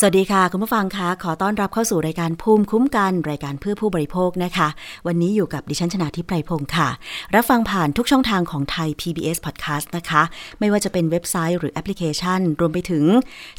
[0.00, 4.68] สวัสดีค่ะ คุณผู้ฟังคะขอต้อนรับเข้าสู่รายการภูมิคุ้มกัน รายการเพื่อผู้บริโภคนะคะ
[5.06, 6.88] วันนี้อยู่กับดิฉันชนาทิพไพรพงศ์ค่ะ
[7.34, 10.22] รับฟังผ่านทุกช่องทางของไทย PBS Podcast นะคะ
[10.60, 13.04] ไม่ว่าจะเป็นเว็บไซต์หรือแอปพลิเคชัน รวมไปถึง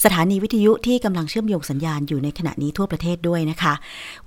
[0.04, 3.74] สถานีวิทยุที่กำลังเชื่อมโยงสัญญาณอยู่ในขณะนี้ทั่วประเทศด้วยนะคะ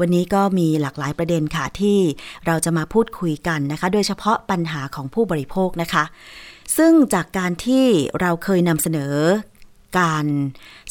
[0.00, 1.98] วันนี้ก็มีหลากหลายประเด็นค่ะที่
[2.46, 6.04] เราจะมาพูดคุยกันนะคะ โดยเฉพาะปัญหาของผู้บริโภคนะคะ
[6.76, 7.84] ซึ่งจากการที่
[8.20, 9.14] เราเคยนำเสนอ
[9.98, 10.24] การ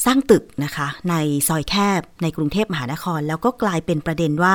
[0.04, 1.14] สร้างตึกนะคะ ใน
[1.48, 4.54] ซอยแคบในกรุงเทพมหานคร แล้วก็กลายเป็นประเด็นว่า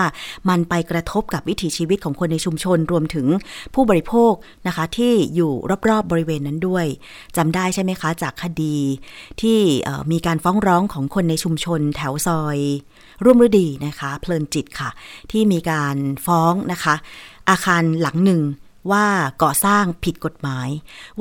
[0.49, 3.27] มันไปกระทบกับวิถีชีวิตของคนในชุมชนรวมถึง
[3.73, 4.33] ผู้บริโภค
[4.67, 5.51] นะคะ ที่อยู่
[5.89, 6.85] รอบๆบริเวณนั้นด้วย
[7.37, 8.77] จำได้ใช่ไหมคะ จากคดี
[9.41, 9.59] ที่
[10.11, 12.57] มีการฟ้องร้องของคนในชุมชนแถวซอย
[13.23, 14.89] ร่วมฤดีนะคะ เพลินจิตค่ะ
[15.31, 16.95] ที่มีการฟ้องนะคะ
[17.49, 18.41] อาคารหลังหนึ่ง
[18.91, 19.05] ว่า
[19.43, 20.69] ก่อสร้างผิดกฎหมาย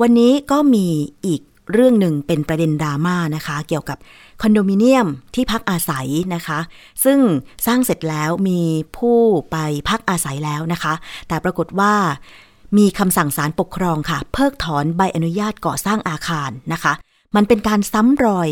[0.01, 0.87] วันนี้ก็มี
[1.25, 3.97] อีก เรื่องหนึ่งเป็นประเด็นดราม่านะคะ เกี่ยวกับ
[4.41, 6.59] คอนโดมิเนียมที่พักอาศัยนะคะ
[7.03, 7.19] ซึ่ง
[7.65, 8.61] สร้างเสร็จแล้วมี
[8.97, 9.19] ผู้
[9.51, 9.57] ไป
[9.89, 10.93] พักอาศัยแล้วนะคะ
[11.27, 11.93] แต่ปรากฏว่า
[12.77, 16.93] มีคำสั่งศาลปกครองค่ะ เพิกถอนใบอนุญาตก่อสร้างอาคารนะคะ
[17.35, 18.49] มันเป็นการซ้ำรอย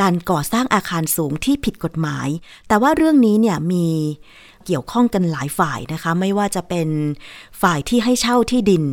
[0.00, 2.28] การก่อสร้างอาคารสูงที่ผิดกฎหมาย
[2.68, 3.86] แต่ว่าเรื่องนี้เนี่ยมี
[4.66, 6.88] เกี่ยวข้องกันหลายฝ่ายนะคะ ไม่ว่าจะเป็น
[7.62, 8.84] ฝ่ายที่ให้เช่าที่ดิน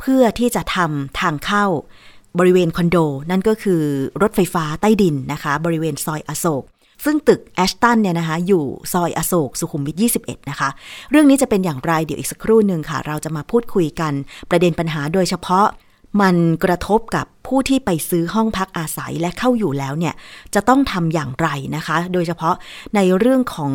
[0.00, 1.66] เพื่อที่จะทำทางเข้า
[2.38, 2.98] บริเวณคอนโด
[3.30, 3.82] นั่นก็คือ
[4.22, 6.64] รถไฟฟ้าใต้ดินนะคะ บริเวณซอยอโศก
[7.04, 10.68] ซึ่งตึกแอชตันเนี่ยนะคะอยู่ซอยอโศกสุขุมวิท 21 นะคะ
[11.10, 14.12] เรื่องนี้จะเป็นอย่างไรเดี๋ยวอีกสักครู่หนึ่งค่ะ เราจะมาพูดคุยกัน
[14.50, 15.66] ประเด็นปัญหาโดยเฉพาะ
[16.20, 20.14] มันกระทบกับผู้ที่ไปซื้อห้องพักอาศัยและเข้าอยู่แล้วเนี่ย
[20.54, 22.54] จะต้องทำอย่างไรนะคะ โดยเฉพาะ
[22.94, 23.72] ในเรื่องของ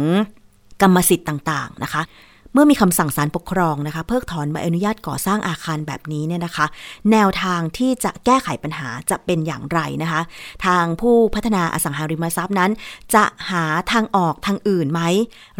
[0.82, 2.02] กรรมสิทธิ์ต่างๆนะคะ
[2.54, 6.66] เมื่อมีคำสั่งศาลปกครองนะคะ เพิกถอนใบอนุญาตก่อสร้างอาคารแบบนี้เนี่ยนะคะ
[7.12, 10.22] แนวทางที่จะแก้ไขปัญหาจะเป็นอย่างไรนะคะ
[10.66, 12.72] ทางผู้พัฒนาอสังหาริมทรัพย์นั้น
[13.16, 15.02] จะหาทางออกทางอื่นไหม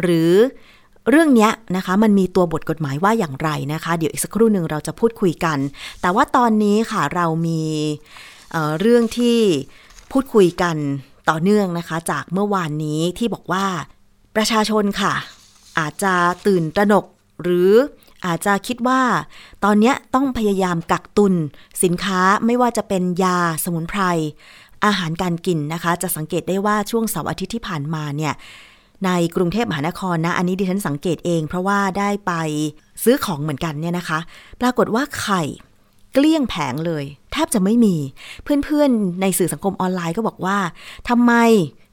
[0.02, 0.32] หรือ
[1.10, 5.58] เรื่องนี้นะคะมันมีตัวบทกฎหมายว่าอย่างไรนะคะ เดี๋ยวอีกสักครู่หนึ่งเราจะพูดคุยกัน
[6.00, 7.62] แต่ว่าตอนนี้ค่ะเรามี
[8.52, 9.38] เเรื่องที่
[10.12, 10.76] พูดคุยกัน
[11.30, 13.64] ต่อเนื่องนะคะ จากเมื่อวานนี้ที่บอกว่า
[14.36, 15.14] ประชาชนค่ะ
[15.78, 16.14] อาจจะ
[16.46, 17.04] ตื่นตระหนก
[17.42, 17.72] หรือ
[18.26, 19.02] อาจจะคิดว่า
[19.64, 21.34] ตอนนี้ต้องพยายามกักตุน
[21.82, 24.02] สินค้าไม่ว่าจะเป็นยาสมุนไพร
[24.84, 28.34] อาหารการกินนะคะ จะสังเกตได้ว่าช่วงเสาร์อาทิตย์ที่ผ่านมาเนี่ย
[29.04, 32.32] ในกรุงเทพมหานครนะ อันนี้ดิฉันสังเกตเอง เพราะว่าได้ไป
[33.04, 34.18] ซื้อของเหมือนกันเนี่ยนะคะ
[34.60, 35.42] ปรากฏว่าไข่
[36.12, 37.96] เกลี้ยงแผงเลย แทบจะไม่มี
[38.42, 40.58] เพื่อนๆในสื่อสังคมออนไลน์ก็บอกว่า
[41.08, 41.32] ทำไม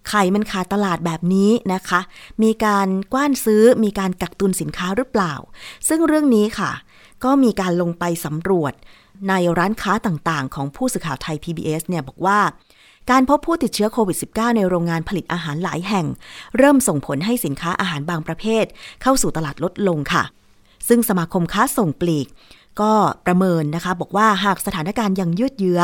[0.10, 2.00] ไข่มันขาดตลาดแบบนี้นะคะ
[2.44, 5.34] มีการกว้านซื้อมีการกักตุนสินค้าหรือเปล่า
[5.88, 6.72] ซึ่งเรื่องนี้ค่ะ
[7.24, 8.74] ก็มีการลงไปสำรวจ
[9.30, 12.40] ในร้านค้าต่างๆ ของผู้สื่อข่าวไทย PBS เนี่ยบอกว่า
[13.12, 16.06] การพบผู้ติดเชื้อโควิด -19 ในโรงงานผลิตอาหารหลายแห่ง
[16.58, 18.66] เริ่มส่งผลให้สินค้าอาหารบางประเภท
[19.02, 20.24] เข้าสู่ตลาดลดลงค่ะ
[20.88, 22.28] ซึ่งสมาคมค้าส่งปลีก
[22.82, 22.94] ก็
[23.26, 25.82] ประเมินนะคะ บอกว่าหากสถานการณ์ยังยืดเยื้อ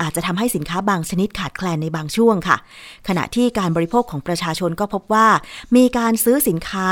[0.00, 2.56] อาจจะทำให้สินค้าบางชนิดขาดแคลนในบางช่วงค่ะ
[3.08, 5.28] ขณะที่การบริโภคของประชาชนก็พบว่า
[5.76, 6.88] มีการซื้อสินค้า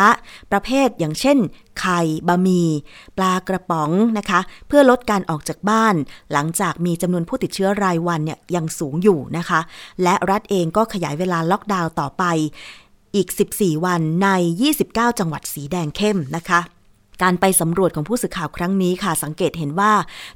[0.52, 1.38] ประเภทอย่างเช่น
[1.80, 2.68] ไข่บะหมี่
[3.16, 5.94] ปลากระป๋องนะคะ เพื่อลดการออกจากบ้าน
[6.32, 9.60] หลังจากมีจำนวนผู้ติดเชื้อรายวันเนี่ยยังสูงอยู่นะคะ
[10.02, 12.24] และรัฐเองก็ขยายเวลาล็อกดาวน์ต่อไป
[13.14, 14.28] อีก 14 วันใน
[14.74, 16.60] 29 จังหวัดสีแดงเข้มนะคะ
[17.22, 19.92] การไปสำรวจของผู้สื่อข่าวครั้งนี้ค่ะ สังเกตเห็นว่า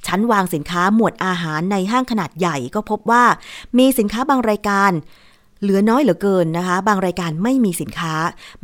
[0.07, 3.25] ชั้นวางสินค้าหมวดอาหารในห้างขนาดใหญ่ก็พบว่า
[3.79, 4.93] มีสินค้าบางรายการ
[5.63, 8.15] เหลือน้อยเหลือเกินนะคะ บางรายการไม่มีสินค้า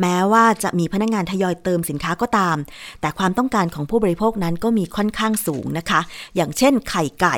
[0.01, 2.57] แม้ว่าจะมีพนักงงานทยอยเติมสินค้าก็ตาม
[3.01, 6.01] แต่ความต้องการของผู้บริโภคนั้นก็มีค่อนข้างสูงนะคะ
[6.37, 7.37] อย่างเช่นไข่ไก่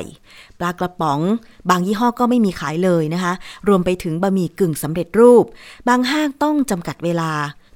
[0.59, 1.19] ปลากระป๋อง
[1.69, 3.33] บางยี่ห้อก็ไม่มีขายเลยนะคะ
[3.67, 5.45] รวมไปถึงบะหมี่กึ่งสำเร็จรูป
[5.87, 7.31] บางห้างต้องจำกัดเวลา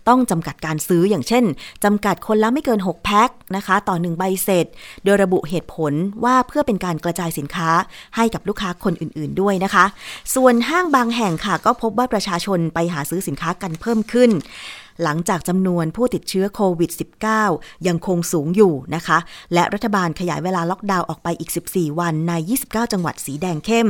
[0.08, 1.44] ต้องจำกัดการซื้ออย่างเช่น
[1.84, 4.66] จำกัดคนละไม่เกิน 6 แพ็คนะคะ ต่อหนึ่งใบเสร็จ
[5.04, 7.70] โดยระบุเหตุผลว่าเพื่อเป็นการกระจายสินค้า
[8.16, 9.86] ให้กับลูกค้าคนอื่นๆด้วยนะคะ
[10.36, 14.32] ส่วนห้างบางแห่งค่ะ ก็พบว่าประชาชนไปหาซื้อสินค้ากันเพิ่มขึ้น
[15.04, 16.92] หลังจากจำนวนผู้ติดเชื้อโควิด
[17.40, 19.18] -19 ยังคงสูงอยู่นะคะ
[19.54, 22.34] และรัฐบาลขยายเวลาล็อกดาวน์ออกไปอีก 14 วันใน
[22.64, 23.90] 29 จังหวัดสีแดงเข้ม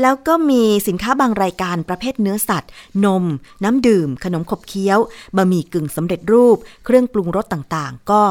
[0.00, 2.70] แล้วก็มีสินค้าบางรายการประเภทเนื้อสัตว์
[3.04, 3.24] นม
[3.64, 4.98] น้ำดื่ม ขนมขบเคี้ยว
[5.36, 8.22] บะหมี่กึ่งสำเร็จรูป เครื่องปรุงรสต่างๆ ก็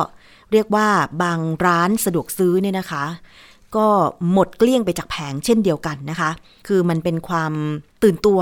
[0.52, 0.88] เรียกว่า
[1.22, 3.06] บางร้านสะดวกซื้อเนี่ยนะคะ
[3.76, 3.88] ก็
[4.32, 6.30] หมดเกลี้ยงไปจากแผงเช่นเดียวกันนะคะ
[6.68, 7.54] คือมันเป็นความ
[8.04, 8.40] ตื่นตัว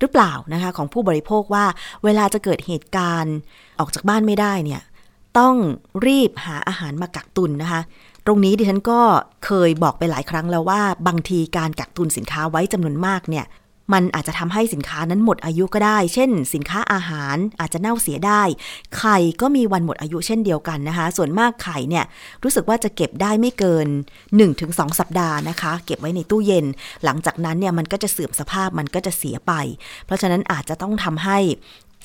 [0.00, 1.64] หรือเปล่านะคะ ของผู้บริโภคว่า
[2.04, 3.36] เวลาจะเกิดเหตุการณ์
[3.80, 4.82] ออกจากบ้านไม่ได้เนี่ย
[5.38, 5.54] ต้อง
[6.06, 7.80] รีบหาอาหารมากักตุนนะคะ
[8.26, 9.00] ตรงนี้ดิฉันก็
[9.44, 13.46] เคยบอกไปหลายครั้งแล้วว่า บางทีการกักตุนสินค้าไว้จำนวนมากเนี่ย
[13.92, 18.42] มันอาจจะทำให้สินค้านั้นหมดอายุก็ได้ เช่น สินค้าอาหารอาจจะเน่าเสียได้
[18.96, 22.04] ไข่ก็มีวันหมดอายุเช่นเดียวกันนะคะ ส่วนมากไข่เนี่ย
[22.42, 23.86] รู้สึกว่าจะเก็บได้ไม่เกิน
[24.42, 26.66] 1-2 สัปดาห์นะคะ เก็บไว้ในตู้เย็น
[27.04, 29.52] หลังจากนั้นเนี่ยมันก็จะเสื่อมสภาพมันก็จะเสียไป
[30.06, 31.38] เพราะฉะนั้นอาจจะต้องทำให้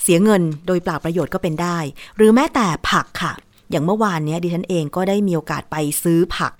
[0.01, 1.77] เสียเงินโดยเปล่าประโยชน์ก็เป็นได้
[2.17, 3.33] หรือแม้แต่ผักค่ะ
[3.71, 6.51] อย่างเมื่อวานนี้ดิฉันเองก็ได้มีโอกาสไปซื้อผัก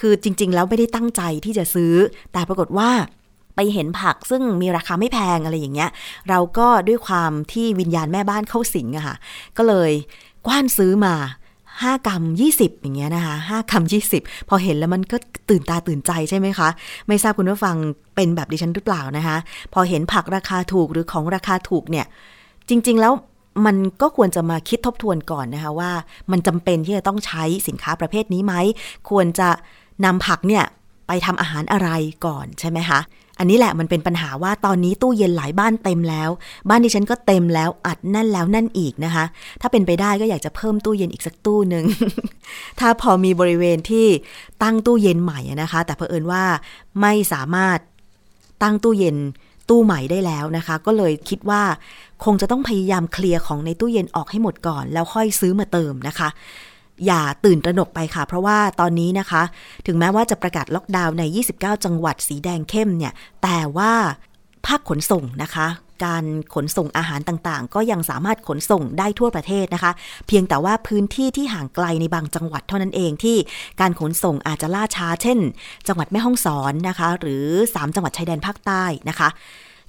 [0.00, 1.94] คือจริง ๆ แล้วไม่ได้ตั้งใจที่จะซื้อ
[2.32, 2.90] แต่ปรากฏว่า
[3.56, 5.90] ไปเห็นผักซึ่งมีราคาไม่แพงอะไรอย่างเงี้ย
[6.28, 9.16] เราก็ด้วยความที่วิญญาณแม่บ้านเข้าสิงอะค่ะ
[9.56, 9.90] ก็เลย
[10.46, 11.14] กว้านซื้อมา
[11.62, 12.22] 5กรัม
[12.56, 13.84] 20 อย่างเงี้ยนะคะ5กรัม
[14.16, 15.16] 20 พอเห็นแล้วมันก็
[15.50, 16.68] ตื่นตาตื่นใจใช่ไหมคะ
[17.08, 17.76] ไม่ทราบคุณผู้ฟัง
[18.14, 19.36] เป็นแบบดิฉันหรือเปล่านะคะ
[19.72, 22.06] พอเห็นผักราคาถูกหรือของราคาถูกเนี่ย
[22.68, 23.12] จริง ๆ แล้ว
[23.66, 25.92] มันก็ควรจะมาคิดทบทวนก่อนนะคะว่า
[26.30, 28.54] มันจำเป็นที่จะต้องใช้สินค้าประเภทนี้ไหม
[29.10, 29.48] ควรจะ
[30.04, 30.64] นำผักเนี่ย
[31.06, 31.88] ไปทำอาหารอะไร
[32.26, 33.00] ก่อนใช่ไหมคะ
[33.38, 36.30] อันนี้แหละมันเป็นปัญหาว่าตอนนี้ตู้เย็นหลายบ้านเต็มแล้ว
[36.68, 39.24] บ้านดิฉันก็เต็มแล้วอัดแน่นแล้วแน่นอีกนะคะ
[39.60, 41.84] ถ้าเป็นไปได้ก็อยากจะเพิ่มตู้เย็นอีกสักตู้หนึ่ง
[42.80, 44.06] ถ้าพอมีบริเวณที่
[44.62, 46.42] ตั้งตู้เย็นใหม่นะคะ แต่เผอิญว่า
[47.00, 47.78] ไม่สามารถ
[48.62, 49.16] ตั้งตู้เย็น
[49.68, 51.62] ตู้ใหม่ได้แล้วนะคะ ก็เลยคิดว่า
[52.24, 56.28] คงจะต้องพยายามเคลียร์ของในตู้เย็นออกให้หมดก่อน แล้วค่อยซื้อมาเติมนะคะ
[57.06, 59.42] อย่าตื่นตระหนกไปค่ะ เพราะว่าตอนนี้นะคะ
[59.86, 61.22] ถึงแม้ว่าจะประกาศล็อกดาวน์ใน
[61.54, 63.12] 29 จังหวัดสีแดงเข้มเนี่ย
[63.42, 63.92] แต่ว่า
[64.66, 65.66] ภาคขนส่งนะคะ
[66.04, 66.24] การ
[66.54, 69.92] ขนส่งอาหารต่างๆ ก็ยังสามารถขนส่งได้ทั่วประเทศนะคะ
[70.26, 73.36] เพียงแต่ว่าพื้นที่ที่ห่างไกลในบางจังหวัดเท่านั้นเองที่
[73.80, 75.38] การขนส่งอาจจะล่าช้า เช่น
[75.88, 79.30] จังหวัดแม่ฮ่องสอนนะคะ หรือ 3 จังหวัดชายแดนภาคใต้นะคะ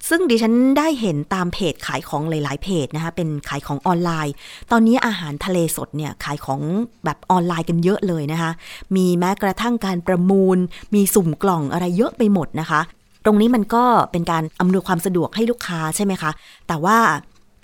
[0.08, 4.34] ซึ่งดิฉันได้เห็นตามเพจขายของหลาย ๆ เพจนะคะ เป็นขายของออนไลน์
[4.70, 6.60] ตอนนี้อาหารทะเลสดเนี่ยขายของ
[7.04, 8.50] แบบออนไลน์กันเยอะเลยนะคะ
[8.96, 10.58] มีแม้กระทั่งการประมูล
[10.94, 12.80] มีสุ่มกล่องอะไรเยอะไปหมดนะคะ
[13.26, 16.30] ตรงนี้มันก็เป็นการอำนวยความสะดวกให้ลูกค้าใช่ไหมคะ
[16.68, 16.98] แต่ว่า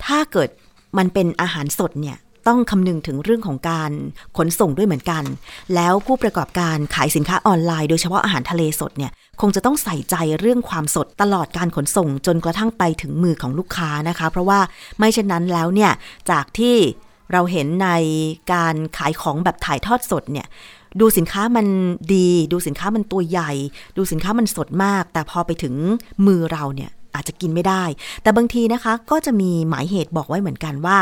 [0.05, 0.49] ถ้าเกิด
[0.99, 2.17] มันเป็นอาหารสดเนี่ย
[2.49, 3.91] ต้องคำนึงถึงเรื่องของการ
[4.37, 5.25] ขนส่งด้วยเหมือนกัน
[5.75, 14.61] แล้วผู้ประกอบการขายสินค้าออนไลน์โดยเฉพาะอาหารทะเลสดเนี่ย คงจะต้องใส่ใจเรื่องความสดตลอดการขนส่งจนกระทั่งไปถึงมือของลูกค้านะคะ เพราะว่า
[14.99, 15.93] ไม่เช่นนั้นแล้วเนี่ย
[16.31, 16.76] จากที่
[17.32, 17.88] เราเห็นใน
[18.53, 20.47] การขายของแบบถ่ายทอดสดเนี่ย
[21.00, 21.67] ดูสินค้ามัน
[22.15, 23.50] ดี ดูสินค้ามันตัวใหญ่
[23.97, 25.75] ดูสินค้ามันสดมาก แต่พอไปถึง
[26.27, 27.85] มือเราเนี่ยอาจจะกินไม่ได้
[28.23, 30.99] แต่บางทีนะคะก็จะมีหมายเหตุบอกไว้เหมือนกันว่า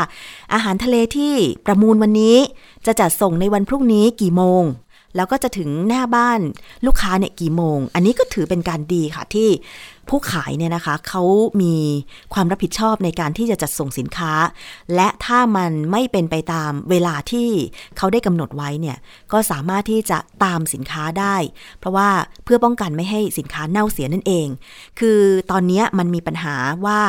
[0.53, 1.33] อาหารทะเลที่
[1.65, 2.37] ประมูลวันนี้
[2.85, 4.63] จะจัดส่งในวันพรุ่งนี้กี่โมง
[5.15, 6.39] แล้วก็จะถึงหน้าบ้าน
[6.85, 9.49] ลูกค้าเนี่ยกี่โมง อันนี้ก็ถือเป็นการดีค่ะที่
[10.09, 11.23] ผู้ขายเนี่ยนะคะเขา
[11.61, 11.75] มี
[12.33, 14.33] ความรับผิดชอบในการที่จะจัดส่งสินค้า
[14.95, 17.49] และถ้ามันไม่เป็นไปตามเวลาที่
[17.97, 18.97] เขาได้กำหนดไว้เนี่ย
[19.31, 21.35] ก็สามารถที่จะตามสินค้าได้
[21.79, 22.09] เพราะว่า
[22.43, 24.47] เพื่อป้องกันไม่ให้สินค้าเน่าเสียนั่นเอง
[24.99, 25.19] คือ
[25.51, 26.55] ตอนนี้มันมีปัญหา
[26.85, 26.99] ว่า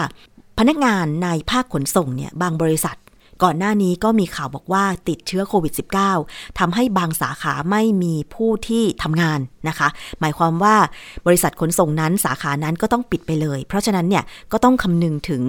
[0.58, 2.96] พนักงานในภาคขนส่งเนี่ยบางบริษัท
[3.44, 5.72] ก่อนหน้านี้ก็มีข่าวบอกว่าติดเชื้อโควิด
[6.14, 9.88] -19 ทำให้บางสาขาไม่มีผู้ที่ทำงานนะคะ
[10.20, 10.76] หมายความว่า
[11.26, 15.42] บริษัทขนส่งนั้นสาขานั้นก็ต้องปิดไปเลย เพราะฉะนั้นเนี่ยก็ต้องคำนึงถึง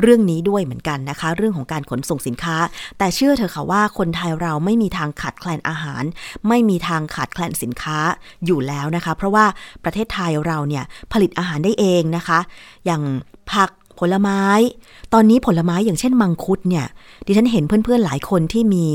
[0.00, 2.56] เรื่องนี้ด้วยเหมือนกันนะคะ เรื่องของการขนส่งสินค้า
[2.98, 6.02] แต่เชื่อเถอค่ะว่าคนไทยเราไม่มีทางขาดแคลนอาหาร
[6.48, 7.98] ไม่มีทางขาดแคลนสินค้า
[8.46, 9.44] อยู่แล้วนะคะ เพราะว่า
[9.84, 12.38] ประเทศไทยเราเนี่ยผลิตอาหารได้เองนะคะ
[12.86, 13.02] อย่าง
[13.52, 13.70] ผัก
[14.00, 14.42] ผลไม้
[15.12, 16.86] ตอนนี้ผลไม้อย่างเช่นมังคุดเนี่ย
[17.26, 18.86] ดิฉันเห็นเพื่อนๆหลายคนที่มี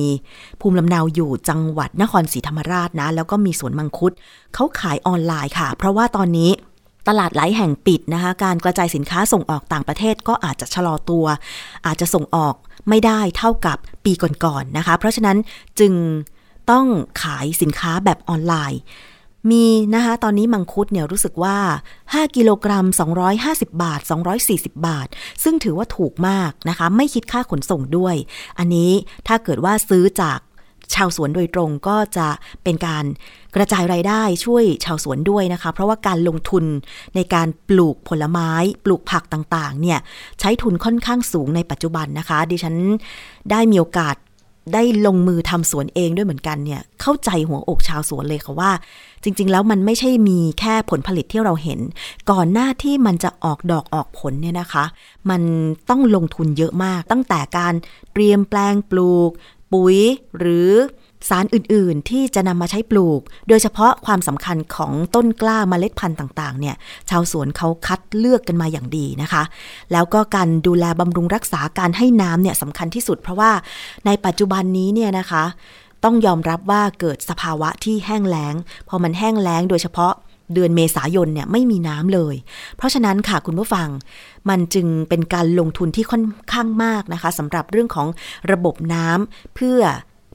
[0.61, 4.11] ภูมิลำเนาอยู่จังหวัดนครศรีธรรมราชนะ แล้วก็มีสวนมังคุด
[4.53, 6.51] เขาขายออนไลน์ค่ะ เพราะว่าตอนนี้
[7.07, 11.25] ตลาดหลายแห่งปิดนะคะ การกระจายสินค้าส่งออกต่างประเทศก็อาจจะชะลอตัว
[11.85, 12.55] อาจจะส่งออก
[12.89, 15.37] ไม่ได้เท่ากับปีก่อนๆนนะคะ เพราะฉะนั้น
[15.79, 15.93] จึง
[16.71, 16.85] ต้อง
[17.23, 18.79] ขายสินค้าแบบออนไลน์
[19.51, 19.65] มี
[19.95, 21.57] นะคะตอนนี้มังคุดเนี่ยรู้สึกว่า
[21.97, 22.85] 5 กิโลกรัม
[23.35, 24.01] 250 บาท
[24.41, 25.07] 240 บาท
[25.43, 28.15] ซึ่งถือว่าถูกมากนะคะ ไม่คิดค่าขนส่งด้วย
[28.59, 28.91] อันนี้
[29.27, 30.39] ถ้าเกิดว่าซื้อจาก
[30.95, 32.27] ชาวสวนโดยตรงก็จะ
[32.63, 33.05] เป็นการ
[33.55, 36.65] กระจายรายได้ช่วยชาวสวนด้วยนะคะ เพราะว่าการลงทุน
[37.15, 38.51] ในการปลูกผลไม้
[38.85, 39.99] ปลูกผักต่างๆ เนี่ย
[40.39, 42.75] ใช้ทุนค่อนข้างสูงในปัจจุบันนะคะ ดิฉัน
[43.51, 44.15] ได้มีโอกาส
[44.73, 48.71] ได้ลงมือทำสวนเองด้วยเหมือนกันเนี่ย เข้าใจหัวอกชาวสวนเลยค่ะว่า
[49.23, 51.79] จริง ๆ แล้วมันไม่ใช่มีแค่ผลผลิตที่เราเห็น
[52.31, 54.85] ก่อนหน้าที่มันจะออกดอกออกผลเนี่ยนะคะ
[55.29, 55.41] มัน
[55.89, 57.73] ต้องลงทุนเยอะมาก ตั้งแต่การ
[58.13, 59.31] เตรียมแปลงปลูก
[59.73, 59.97] ปุ๋ย
[60.37, 60.71] หรือ
[61.29, 66.75] สารอื่นๆ ที่จะนำมาใช้ปลูก โดยเฉพาะความสำคัญของต้นกล้าเมล็ดพันธุ์ต่างๆ เนี่ย
[67.09, 69.43] ชาวสวนเขาคัดเลือกกันมาอย่างดีนะคะ
[69.91, 73.51] แล้วก็การดูแลบำรุงรักษาการให้น้ำเนี่ยสำคัญที่สุด เพราะว่า
[74.05, 75.43] ในปัจจุบันนี้เนี่ยนะคะ
[76.03, 78.55] ต้องยอมรับว่าเกิดสภาวะที่แห้งแล้ง
[78.89, 80.13] พอมันแห้งแล้งโดยเฉพาะ
[80.53, 82.35] เดือนเมษายนเนี่ยไม่มีน้ำเลย
[82.77, 83.87] เพราะฉะนั้นค่ะคุณผู้ฟัง
[84.49, 86.23] มันจึงเป็นการลงทุนที่ค่อน
[86.53, 88.07] ข้างมากนะคะสำหรับเรื่องของ
[88.51, 89.79] ระบบน้ำเพื่อ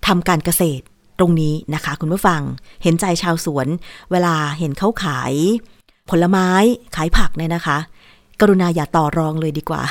[0.07, 0.83] ทำการเกษตร
[1.19, 2.41] ตรงนี้นะคะ คุณผู้ฟัง
[2.83, 3.67] เห็นใจชาวสวน
[4.11, 5.33] เวลาเห็นเขาขาย
[6.11, 6.49] ผลไม้
[6.97, 7.79] ขายผักเนี่ยนะคะ
[8.41, 9.83] กรุณาอย่าต่อรองเลยดีกว่า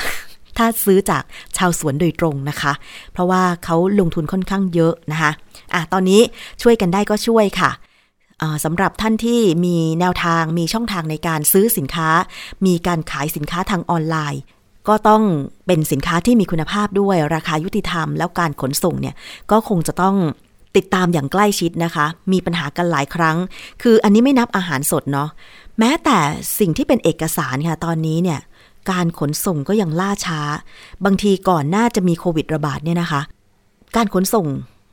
[0.56, 1.22] ถ้าซื้อจาก
[1.56, 2.72] ชาวสวนโดยตรงนะคะ
[3.12, 5.30] เพราะว่าเขาลงทุนค่อนข้างเยอะนะคะ
[5.74, 6.20] อะตอนนี้
[6.62, 7.70] ช่วยกันได้ก็ช่วยค่ะ
[8.64, 12.08] สำหรับท่านที่มีแนวทางมีช่องทางในการซื้อสินค้า
[12.66, 14.42] มีการขายสินค้าทางออนไลน์
[14.88, 15.22] ก็ต้อง
[15.66, 19.14] เป็นสินค้าที่มีคุณภาพด้วยราคายุติธรรม แล้วการขนส่งเนี่ย
[19.50, 20.16] ก็คงจะต้อง
[20.76, 23.36] ติดตามอย่างใกล้ชิดนะคะ มีปัญหากันหลายครั้ง
[23.82, 25.28] คืออันนี้ไม่นับอาหารสดเนาะ
[25.78, 26.18] แม้แต่
[26.58, 28.40] สิ่งที่เป็นเอกสารค่ะตอนนี้เนี่ย
[28.90, 30.40] การขนส่งก็ยังล่าช้า
[31.04, 33.20] บางทีก่อนหน้าจะมีโควิดระบาดเนี่ยนะคะ
[33.96, 34.46] การขนส่ง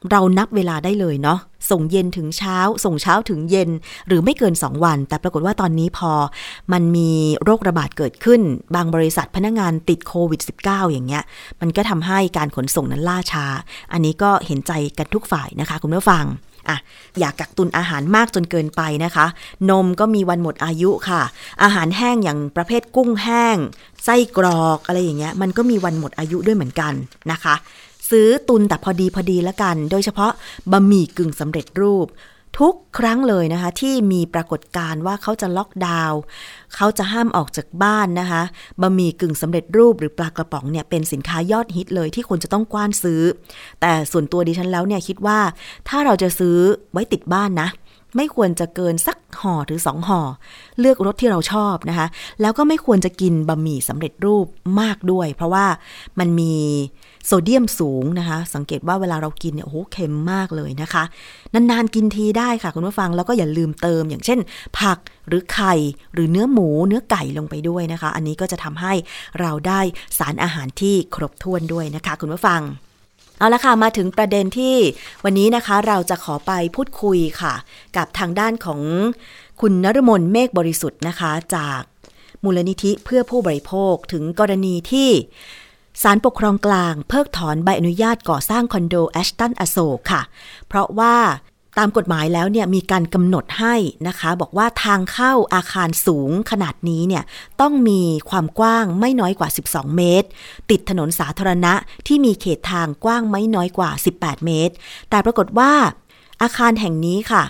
[0.09, 1.39] เรานับเวลาได้เลยเนาะ
[1.71, 3.69] ส่งเย็นถึงเช้า ส่งเช้าถึงเย็น
[4.07, 6.11] หรือไม่เกิน 2 วัน แต่ปรากฏว่าตอนนี้พอ
[6.73, 7.11] มันมี
[7.43, 8.41] โรคระบาดเกิดขึ้น
[8.75, 11.23] บางบริษัทพนักงงานติดโควิด -19 อย่างเงี้ย
[11.61, 13.45] มันก็ทำให้การขนส่งนั้นล่าช้า
[13.93, 16.25] อันนี้ก็เห็นใจกันทุกฝ่ายนะคะ คุณผู้ฟัง
[16.69, 16.77] อะ
[17.19, 19.25] อย่ากกักตุนอาหารมากจนเกินไปนะคะ
[19.69, 21.21] นมก็มีวันหมดอายุค่ะ
[21.63, 23.57] อาหารแห้งอย่างประเภทกุ้งแห้ง
[24.03, 26.93] ไส้กรอกอะไรอย่างเงี้ย มันก็มีวันหมดอายุด้วยเหมือนกัน
[27.31, 27.55] นะคะ
[28.11, 30.31] ซื้อตุนแต่พอดีพอดีแล้วกัน โดยเฉพาะ
[30.71, 32.07] บะหมี่กึ่งสำเร็จรูป
[32.59, 36.19] ทุกครั้งเลยนะคะ ที่มีปรากฏการณ์ว่าเขาจะล็อกดาวน์
[36.75, 38.41] เขาจะห้ามออกจากบ้านนะคะ
[38.81, 43.21] บะหมี่กึ่งสำเร็จรูปหรือปลากระป๋องเนี่ยเป็นสินค้ายอดฮิตเลยที่คนจะต้องกว้านซื้อ
[43.81, 45.39] แต่ส่วนตัวดิฉันแล้วเนี่ยคิดว่า
[45.87, 46.57] ถ้าเราจะซื้อ
[46.91, 47.69] ไว้ติดบ้านนะ
[48.15, 50.21] ไม่ควรจะเกินสักห่อหรือสองห่อ
[50.79, 52.07] เลือกรสที่เราชอบนะคะ
[52.41, 54.45] แล้วก็ไม่ควรจะกินบะหมี่สำเร็จรูป
[54.79, 55.65] มากด้วย เพราะว่า
[56.19, 56.53] มันมี
[57.25, 61.03] โซเดียมสูงนะคะ สังเกตว่าเวลาเรากินเนี่ยโอ้โหเค็มมากเลยนะคะ
[61.53, 64.39] นานๆกินทีได้ค่ะคุณผู้ฟังแล้วก็อย่าลืมเติม อย่างเช่น
[64.79, 64.97] ผัก
[65.27, 65.73] หรือไข่
[66.13, 68.93] หรือเนื้อหมูเนื้อไก่ลงไปด้วยนะคะ อันนี้ก็จะทำให้
[69.39, 69.81] เราได้
[70.17, 72.61] สารอาหารที่ครบถ้วนด้วยนะคะ คุณผู้ฟัง
[73.37, 74.75] เอาละค่ะ มาถึงประเด็นที่
[75.23, 77.53] วันนี้นะคะเราจะขอไปพูดคุยค่ะ
[77.97, 78.81] กับทางด้านของ
[79.61, 81.81] คุณนรมนเมฆบริสุทธิ์นะคะ จาก
[82.43, 85.09] มูลนิธิเพื่อผู้บริโภคถึงกรณีที่
[86.01, 90.21] ศาลปกครองกลางเพิกถอนใบอนุญาตก่อสร้างคอนโดแอชตันอโศกค่ะ
[90.67, 91.15] เพราะว่า
[91.77, 93.75] ตามกฎหมายแล้วเนี่ยมีการกำหนดให้
[94.07, 97.23] นะคะ บอกว่าทางเข้าอาคารสูงขนาดนี้เนี่ย
[97.61, 100.27] ต้องมีความกว้างไม่น้อยกว่า 12 เมตร
[100.69, 101.73] ติดถนนสาธารณะ
[102.07, 104.73] ที่มีเขตทางกว้างไม่น้อยกว่า 18 เมตร
[105.09, 105.71] แต่ปรากฏว่า
[106.41, 107.43] อาคารแห่งนี้ค่ะ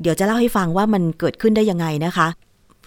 [0.00, 2.28] เดี๋ยวจะเล่าให้ฟังว่ามันเกิดขึ้นได้ยังไงนะคะ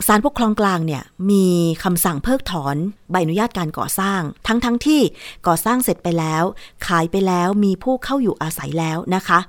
[0.08, 1.46] ศาลปกครองกลางเนี่ยมี
[1.84, 2.76] คำสั่งเพิกถอน
[3.12, 5.02] ใบอนุญาตการก่อสร้าง ทั้งทั้งที่
[5.48, 6.44] ก่อสร้างเสร็จไปแล้ว
[6.88, 9.40] ขายไปแล้วมีผู้เข้าอยู่อาศัยแล้วนะคะ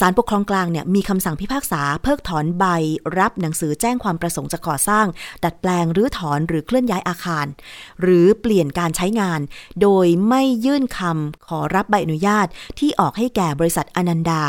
[0.00, 2.64] ศาลปกครองกลางเนี่ยมีคำสั่งพิพากษาเพิกถอนใบ
[3.18, 5.06] รับหนังสือแจ้งความประสงค์จะก่อสร้าง
[5.44, 7.46] ดัดแปลงหรือถอนหรือเคลื่อนย้ายอาคาร
[8.02, 9.40] หรือเปลี่ยนการใช้งาน
[9.82, 12.46] โดยไม่ยื่นคำขอรับใบอนุญาต
[12.78, 14.42] ที่ออกให้แก่บริษัทอนันดา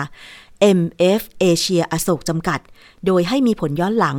[0.79, 2.59] MF เอเชียอโศกจำกัด
[3.05, 4.17] โดยให้มีผลย้อนหลัง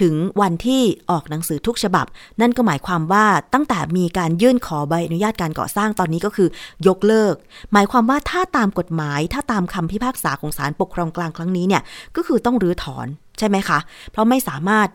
[0.00, 2.06] ถึงวันที่ออกหนังสือทุกฉบับ
[2.40, 6.48] นั่นก็หมายความว่าตั้งแต่มีการยื่นขอใบอนุญาตการก่อสร้างตอนนี้ก็คือ
[6.88, 7.34] ยกเลิก
[7.72, 11.82] หมายความว่าถ้าตามกฎหมาย ถ้าตามคำพิพากษาของศาลปกครองกลางครั้งนี้เนี่ย
[12.16, 13.06] ก็คือต้องรื้อถอน
[13.38, 13.78] ใช่ไหมคะ
[14.10, 14.88] เพราะไม่สามารถ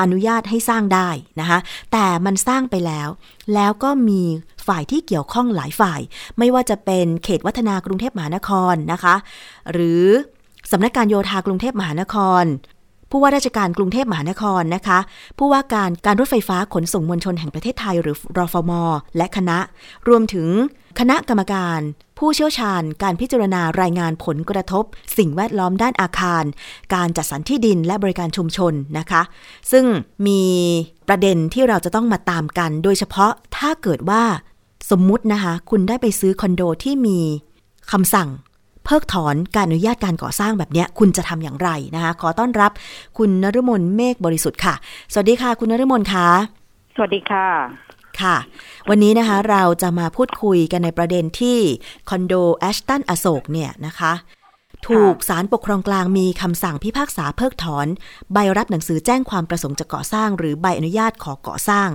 [0.00, 1.08] อนุญาตให้สร้างได้
[1.40, 1.58] นะคะ
[1.92, 3.08] แต่มันสร้างไปแล้ว
[3.54, 4.22] แล้วก็มี
[4.66, 6.00] ฝ่ายที่เกี่ยวข้องหลายฝ่าย
[6.38, 9.14] ไม่ว่าจะเป็นเขตวัฒนากรุงเทพมหานครนะคะ
[9.72, 10.04] หรือ
[10.70, 12.44] สำนักการโยธากรุงเทพมหานคร
[13.10, 14.98] ผู้ว่าราชการกรุงเทพมหานครนะคะ
[15.38, 18.72] ผู้ว่าการการรถไฟฟ้าขนส่งมวลชนแห่งประเทศไทยหรือรอฟม
[19.16, 19.58] และคณะ
[20.08, 20.48] รวมถึง
[21.00, 21.80] คณะกรรมการ
[22.18, 24.84] ผู้เชี่ยวชาญ การพิจารณารายงานผลกระทบ
[25.18, 26.44] สิ่งแวดล้อมด้านอาคาร
[26.94, 29.22] การจัดสรรที่ดินและบริการชุมชนนะคะ
[29.72, 29.84] ซึ่ง
[30.26, 30.42] มี
[31.08, 34.22] ประเด็นที่เราจะต้องมาตามกัน โดยเฉพาะถ้าเกิดว่า
[34.90, 37.18] สมมุตินะคะ คุณได้ไปซื้อคอนโดที่มี
[37.92, 38.28] คำสั่ง
[38.90, 42.72] พิกถอนการอนุญาตการก่อสร้างแบบนี้คุณจะทำอย่างไรนะคะขอต้อนรับ
[43.18, 44.74] คุณนฤมลเมฆบริสุทธิ์ค่ะ
[45.12, 46.26] สวัสดีค่ะ คุณนฤมลค่ะ
[46.94, 47.46] สวัสดีค่ะ
[48.20, 48.36] ค่ะ
[48.88, 51.58] วันนี้นะคะเราจะมาพูดคุยกันในประเด็นที่
[52.08, 54.12] คอนโดแอชตันอโศกเนี่ยนะคะ
[54.88, 57.86] ถูกศาลปกครองกลางมีคำสั่งพิพากษาเพิกถอน
[58.32, 61.88] ใบรับหนังสือแจ้งความประสงค์จะก่อสร้าง หรือใบอนุญาตขอก่อสร้าง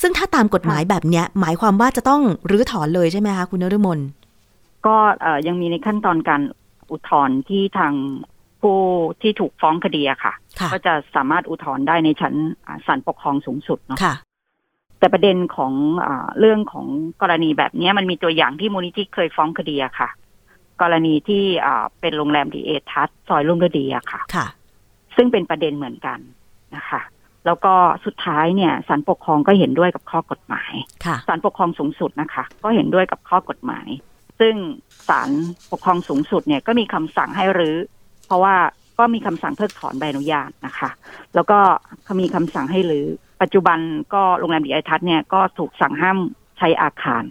[0.00, 4.00] ซึ่งถ้าตามกฎหมายแบบนี้หมายความว่าจะต้องรื้อถอนเลยใช่ไหมคะคุณนฤมล
[4.86, 4.96] ก็
[5.46, 6.42] ยังมีในขั้นตอนการ
[6.90, 7.94] อุทธรณ์ที่ทาง
[8.60, 8.78] ผู้
[9.22, 12.34] ที่ถูกฟ้องคดีอะค่ะค่ะ ก็จะสามารถอุทธรณ์ได้ในชั้น
[12.66, 14.14] อ่าศาลปกครองสูงสุดเนาะค่ะ
[14.98, 15.72] แต่ประเด็นของ
[16.06, 16.86] อาเรื่องของ
[17.22, 20.08] กรณีแบบเนี้ยมันมีตัวอย่างที่มูลนิธิเคยฟ้องคดีอะค่ะ
[20.82, 24.46] กรณีที่อ่าเป็นโรงแรมดีเอทัสซอยลุ่งฤดีอะค่ะค่ะ
[25.16, 26.18] ซึ่งเป็นประเด็นเหมือนกัน
[26.76, 27.00] นะคะ
[27.46, 27.74] แล้วก็
[28.04, 30.72] สุดท้ายเนี่ยศาลปกครองก็เห็นด้วยกับข้อกฎหมาย
[31.04, 33.88] ค่ะศาลปกครองสูงสุดนะคะ ก็เห็นด้วยกับข้อกฎหมาย
[34.40, 34.54] ซึ่ง
[35.08, 35.30] ศาล
[35.70, 37.76] ปกครองสูงสุดเนี่ยก็มีคำสั่งให้รื้อ
[38.26, 38.54] เพราะว่า
[38.98, 40.90] ก็มีคำสั่งเพิกถอนใบอนุญาตนะคะ
[41.34, 41.58] แล้วก็
[42.04, 43.06] เขามีคำสั่งให้รื้อ
[43.42, 43.78] ปัจจุบัน
[44.14, 46.18] ก็โรงแรมดีไอทัศน์เนี่ยก็ถูกสั่งห้าม
[46.58, 47.24] ใช้อาคาร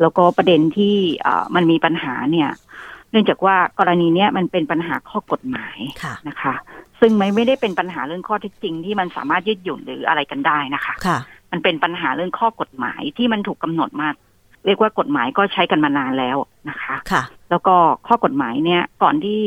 [0.00, 2.50] แล้วก็ประเด็นที่เอ่อมันมีปัญหาเนี่ย
[3.10, 6.54] เนื่องจากว่ากรณีเนี้ยมันเป็นปัญหาข้อกฎหมายค่ะนะคะ
[7.00, 11.18] ซึ่งไม่ไม่ได้เป็นปัญหาเรื่องข้อเท็จจริงที่มันสามารถยืดหยุ่นหรืออะไรกันได้นะคะค่ะ
[11.52, 14.08] มันเป็นปัญหาเรื่องข้อกฎหมายที่มันถูกกำหนดมา
[14.66, 16.36] เรียกว่ากฎหมายก็ใช้กันมานานแล้ว
[16.68, 17.74] นะคะค่ะ แล้วก็
[18.06, 19.40] ข้อกฎหมายเนี่ย ก่อนที่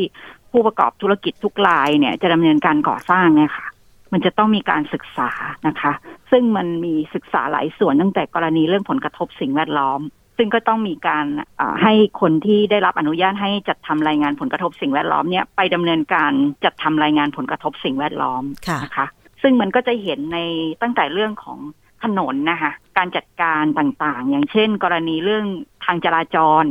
[0.51, 3.67] ผู้ประกอบธุรกิจทุกรายเนี่ย จะดำเนินการก่อสร้างเนี่ยค่ะ
[4.13, 5.29] มันจะต้องมีการศึกษา
[5.67, 5.93] นะคะ
[6.31, 10.01] ซึ่งมันมีศึกษาหลายส่วนตั้งแต่กรณีเรื่องผลกระทบสิ่งแวดล้อม
[10.38, 11.25] ซึ่งก็ต้องมีการ
[11.59, 16.31] อ่าให้คนที่ได้รับอนุญาตให้จัดทำรายงานผลกระทบสิ่งแวดล้อมเนี่ยไปดำเนินการ
[16.63, 19.07] จัดทำรายงานผลกระทบสิ่งแวดล้อมค่ะนะคะ
[19.41, 20.38] ซึ่งมันก็จะเห็นใน
[20.81, 21.59] ตั้งแต่เรื่องของ
[22.04, 25.46] ถนนนะคะการจัดการต่างๆ อย่างเช่น กรณีเรื่อง
[25.86, 26.66] ทางจราจร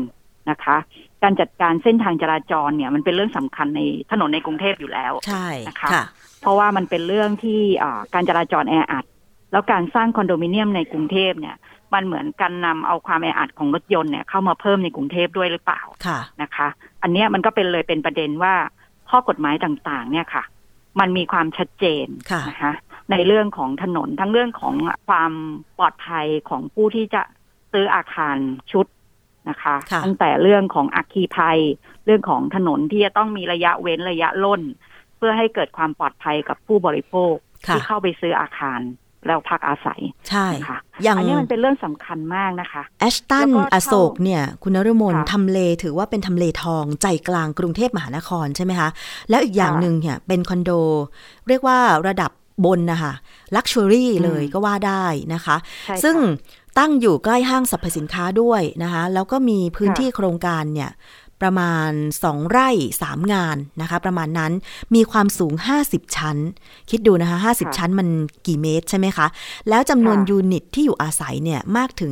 [0.50, 0.76] นะคะ
[1.23, 3.80] การจัดการเส้นทางจราจรเนี่ยมันเป็นเรื่องสำคัญใน
[4.11, 6.04] ถนนในกรุงเทพอยู่แล้วใช่นะคะค่ะ
[6.40, 9.04] เพราะว่ามันเป็นเรื่องที่อ่าการจราจรแออัด
[9.52, 11.56] แล้วการสร้างคอนโดมิเนียมในกรุงเทพเนี่ย
[11.95, 16.68] มันเหมือนการนำเอาความแออัดของรถยนต์เนี่ยเข้ามาเพิ่มในกรุงเทพด้วยหรือเปล่าค่ะนะคะ
[17.02, 18.54] อันเนี้ยมันก็เป็นเลยเป็นประเด็นว่า
[19.11, 20.45] ข้อกฎหมายต่างๆ เนี่ยค่ะ
[21.00, 22.73] มันมีความชัดเจนค่ะนะคะ
[23.10, 24.75] ในเรื่องของถนนทั้งเรื่องของ
[25.08, 25.32] ความ
[25.78, 27.22] ปลอดภัยของผู้ที่จะ
[27.72, 28.36] ซื้ออาคาร
[28.72, 28.86] ชุด
[29.48, 31.60] นะคะค่ะตั้งแต่เรื่องของอัคคีภัย
[32.04, 34.62] เรื่องของถนนที่จะต้องมีระยะเว้นระยะล่น
[35.16, 37.34] เพื่อให้เกิดความปลอดภัยกับผู้บริโภค
[37.66, 38.80] ค่ะที่เข้าไปซื้ออาคาร
[39.26, 48.88] แล้วพักอาศัย ใช่นะคะอย่างอันนี้มันเป็นเรื่องสำคัญมากนะคะ แอชตันแล้วก็อเท่าโศกเนี่ย คุณนฤมลค่ะทำเลถือว่าเป็นทำเลทองใจกลางกรุงเทพมหานครใช่ไหมคะ
[49.31, 50.70] แล้วอีกอย่างค่ะหนึ่งเนี่ยเป็นคอนโด
[51.48, 51.78] เรียกว่า
[52.09, 52.31] ระดับ
[52.64, 53.12] บนนะคะ
[53.57, 56.16] luxury อืมเลยก็ว่าได้นะคะใช่ค่ะซึ่ง
[56.79, 60.90] ตั้งอยู่ใกล้ห้างสรรพสินค้าด้วยนะคะ แล้วก็มีพื้นค่ะที่โครงการเนี่ย
[61.42, 61.90] ประมาณ
[62.23, 62.69] 2 ไร่
[63.03, 64.53] 3 งานนะคะ ประมาณนั้น
[64.95, 65.53] มีความสูง
[65.85, 66.37] 50 ชั้น
[66.90, 68.09] คิดดูนะคะ 50 ชั้นมัน
[68.47, 69.27] กี่เมตรใช่ไหมคะ
[69.69, 72.11] แล้วจำนวนค่ะยูนิตที่อยู่อาศัยเนี่ยมากถึง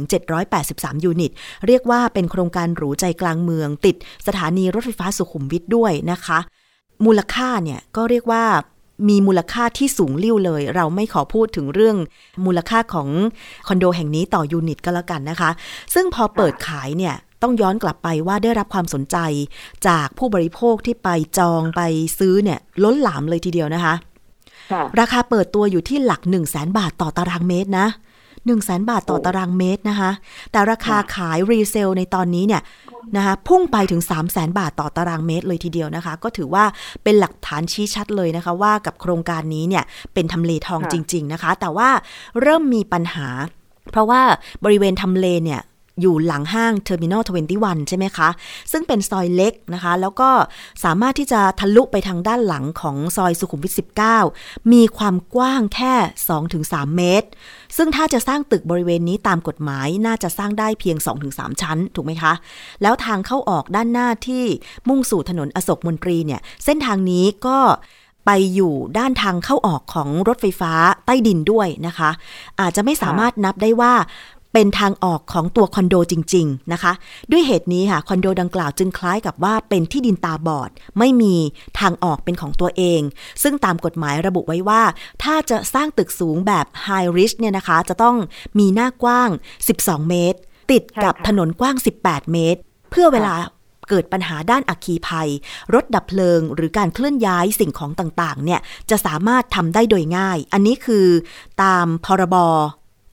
[0.53, 1.33] 783 ยูนิต
[1.67, 6.39] เรียกว่าเป็นโครงการหรูใจกลางเมือง ติดสถานีรถไฟฟ้าสุขุมวิทด้วยนะคะ
[7.05, 8.45] มูลค่าเนี่ยก็เรียกว่า
[9.09, 11.97] มีมูลค่าที่สูงลิ่วเลย เราไม่ขอพูดถึงเรื่อง
[12.45, 13.09] มูลค่าของ
[13.67, 15.51] คอนโดแห่งนี้ต่อยูนิตก็แล้วกันนะคะ
[15.95, 19.17] ซึ่งพอเปิดขายเนี่ยต้องย้อนกลับไปว่าได้รับความสนใจ
[19.89, 21.83] จากผู้บริโภคที่ไปจองไป
[22.19, 23.95] ซื้อเนี่ยล้นหลามเลยทีเดียวนะคะ
[24.73, 27.87] ค่ะราคาเปิดตัวอยู่ที่หลัก 1 0 0 0 0แบาทต่อตารางเมตรนะ
[28.45, 30.11] 1 0 0 0 0แบาทต่อโอ้ตารางเมตรนะคะ
[30.53, 32.63] แต่ราคาค่ะขายรีเซลในตอนนี้เนี่ย
[33.17, 36.65] นะคะพุ่งไปถึง 3 0 0แสนบาทต่อตารางเมตรเลยทีเดียวนะคะ ก็ถือว่า
[37.05, 41.89] เป็นหลักฐานชี้ชัดเลยนะคะ ว่ากับโครงการนี้เนี่ยเป็นทำเลทองค่ะจริง ๆนะคะ แต่ว่า
[42.43, 43.29] เริ่มมีปัญหา
[43.91, 44.21] เพราะว่า
[44.65, 45.61] บริเวณทำเลเนี่ย
[46.01, 47.23] อยู่หลังห้าง Terminal
[47.57, 48.29] 21ใช่ไหมคะ
[48.73, 50.31] ซึ่งเป็นซอยเล็กนะคะ แล้วก็
[50.85, 53.73] สามารถที่จะทะลุไปทางด้านหลังของซอยสุขุมวิท
[54.23, 55.95] 19 มีความกว้างแค่
[56.45, 57.29] 2-3 เมตร
[57.77, 60.97] ซึ่งถ้าจะสร้างตึกบริเวณนี้ตามกฎหมายน่าจะสร้างได้เพียง
[61.31, 62.33] 2-3 ชั้น ถูกไหมคะ
[62.83, 64.45] แล้วทางเข้าออกด้านหน้าที่
[64.89, 67.59] มุ่งสู่ถนนอโศกมนตรีเนี่ย เส้นทางนี้ก็
[68.29, 70.73] ไปอยู่ด้านทางเข้าออกของรถไฟฟ้า
[71.07, 72.11] ใต้ดินด้วยนะคะ
[72.61, 73.95] อาจจะไม่สามารถนับได้ว่า
[74.55, 76.93] เป็นทางออกของตัวคอนโดจริง ๆ นะคะ
[77.31, 81.35] ด้วยเหตุนี้ค่ะคอนโดดังกล่าวจึงคล้ายกับว่าเป็นที่ดินตาบอด ไม่มี
[81.81, 83.01] ทางออกเป็นของตัวเอง
[83.43, 84.83] ซึ่งตามกฎหมายระบุไว้ว่า
[85.23, 88.17] ถ้าจะสร้างตึกสูงแบบ High Risk เนี่ยนะคะ จะต้อง
[88.59, 89.31] มีหน้ากว้าง
[89.69, 90.39] 12 เมตร
[90.73, 93.35] ติดกับใช่ค่ะถนนกว้าง 18 เมตร เพื่อเวลา
[93.89, 95.31] เกิดปัญหาด้านอัคคีภัย
[95.75, 101.07] รถดับเพลิง หรือการเคลื่อนย้ายสิ่งของต่าง ๆ เนี่ย จะสามารถทำได้โดยง่าย อันนี้คือ
[101.63, 102.37] ตามพรบ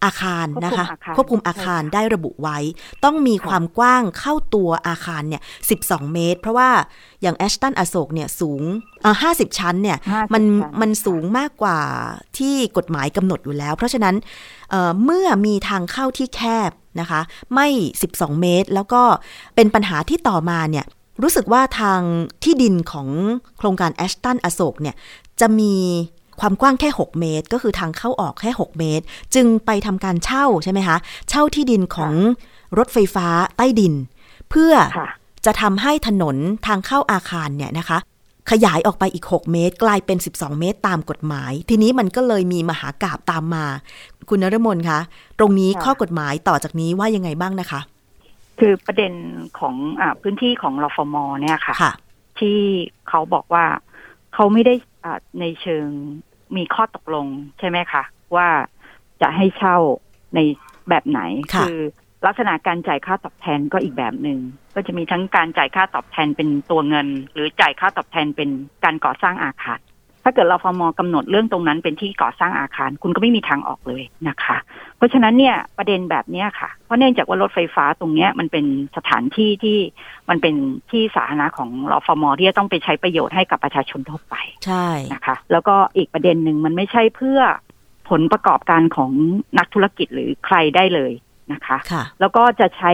[0.03, 0.85] อาคารนะคะ
[1.15, 2.57] ควบคุมอาคารควบคุมอาคารใช่ค่ะได้ระบุไว้
[3.05, 5.41] ต้องมีความกว้างเข้าตัวอาคารเนี่ย
[5.77, 6.69] 12 เมตร เพราะว่า
[7.21, 8.61] อย่างแอชตันอโศกเนี่ยสูง
[9.01, 11.79] เอ่อ50 ชั้นเนี่ย50มันชั้นมันสูงมากกว่า
[12.37, 14.15] ที่กฎหมายกำหนดอยู่แล้ว เพราะฉะนั้น
[14.71, 17.21] เอ่อเมื่อมีทางเข้าที่แคบนะคะ
[17.53, 17.67] ไม่
[18.03, 19.03] 12 เมตร แล้วก็
[19.55, 20.85] เป็นปัญหาที่ต่อมาเนี่ย
[21.23, 22.01] รู้สึกว่าทาง
[22.43, 23.07] ที่ดินของ
[23.57, 24.95] โครงการแอชตันอโศกเนี่ย
[25.41, 25.73] จะมี
[26.41, 29.03] ความกว้างแค่ 6 เมตร ก็คือทางเข้าออกแค่ 6 เมตร
[29.35, 30.97] จึงไปทำการเช่าใช่ไหมคะ
[31.29, 32.13] เช่าที่ดินของ
[32.77, 33.27] รถไฟฟ้า
[33.57, 33.93] ใต้ดิน
[34.49, 35.09] เพื่อค่ะ
[35.45, 36.35] จะทำให้ถนน
[36.67, 37.97] ทางเข้าอาคารเนี่ยนะคะ
[38.51, 43.65] ขยายออกไปอีก 6 เมตร กลายเป็น 12 เมตรตามกฎหมาย ทีนี้มันก็เลยมีมหากาบตามมา
[44.29, 44.99] คุณนรมนคะ
[45.39, 47.81] ตรงนี้ข้อกฎหมายต่อจากนี้ว่ายังไงบ้างนะคะ
[48.59, 49.13] คือประเด็น
[49.59, 51.91] ของอพื้นที่ของรฟมเนี่ยค่ะค่ะ
[52.39, 52.57] ที่
[53.09, 53.65] เขาบอกว่า
[54.33, 54.73] เขาไม่ได้
[55.03, 55.87] อ่าในเชิง
[56.57, 57.25] มีข้อตกลง
[57.59, 58.03] ใช่ไหมคะ
[58.35, 58.47] ว่า
[59.21, 59.77] จะให้เช่า
[60.35, 60.39] ใน
[60.89, 61.21] แบบไหน
[61.55, 61.71] ค่ะอ
[62.25, 64.39] ลักษณะการจ่ายค่าตอบแทนก็อีกแบบหนึ่ง
[64.75, 68.49] ก็จะมีทั้งการจ่ายค่าตอบแทนเป็นตัวเงิน หรือจ่ายค่าตอบแทนเป็น
[68.83, 69.79] การก่อสร้างอาคาร
[70.23, 74.57] ถ้าเกิดรฟมกำหนดเรื่องตรงนั้นเป็นที่ก่อสร้างอาคาร คุณก็ไม่มีทางออกเลยนะคะ
[74.97, 78.65] เพราะฉะนั้นเนี่ยประเด็นแบบเนี้ยค่ะ เพราะเนื่องจากว่ารถไฟฟ้าตรงเนี้ยมันเป็น
[78.97, 79.77] สถานที่ที่
[80.29, 80.55] มันเป็น
[80.91, 87.39] ที่สาธารณะของรฟมที่จะต้องไปใช้ประโยชน์ให้กับประชาชนทั่วไปใช่นะคะ แล้วก็อีกประเด็นหนึ่งมันไม่ใช่เพื่อ
[88.09, 89.11] ผลประกอบการของ
[89.57, 91.11] นักธุรกิจหรือใครได้เลย
[91.53, 92.91] นะคะค่ะแล้วก็จะใช้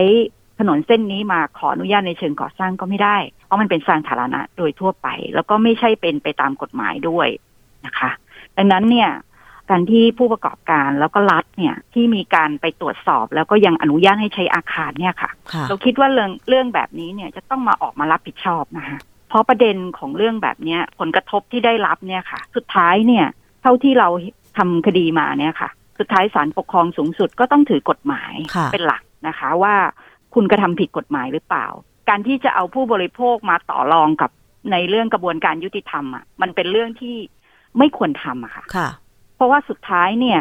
[0.58, 3.16] ถนนเส้นนี้มาขออนุญาตในเชิงก่อสร้างก็ไม่ได้
[3.48, 7.28] เพราะมันเป็นสาธารณะโดยทั่วไป แล้วก็ไม่ใช่เป็นไปตามกฎหมายด้วย
[7.86, 8.10] นะคะ
[8.56, 9.10] ดังนั้นเนี่ย
[9.70, 23.26] การที่ผู้ประกอบการแล้วก็รัฐเนี่ยที่มีการไปตรวจสอบ แล้วก็ยังอนุญาตให้ใช้อาคารเนี่ยค่ะค่ะเราคิดว่าเรื่องเรื่องแบบนี้เนี่ยจะต้องมาออกมารับผิดชอบนะคะเพราะประเด็นของเรื่องแบบเนี้ยผลกระทบที่ได้รับเนี่ยค่ะ สุดท้ายเนี่ย
[23.62, 24.08] เท่าที่เรา
[24.58, 29.74] ทำคดีมาเนี่ยค่ะ สุดท้ายศาลปกครองสูงสุดก็ต้องถือกฎหมายค่ะเป็นหลักนะคะ ว่า
[30.34, 31.66] คุณกระทำผิดกฎหมายหรือเปล่า
[32.08, 34.30] การที่จะเอาผู้บริโภคมาต่อรองกับ
[34.72, 37.16] ในเรื่องกระบวนการยุติธรรมอะมันเป็นเรื่องที่
[37.78, 38.88] ไม่ควรทำอะค่ะค่ะ
[39.36, 40.40] เพราะว่าสุดท้ายเนี่ย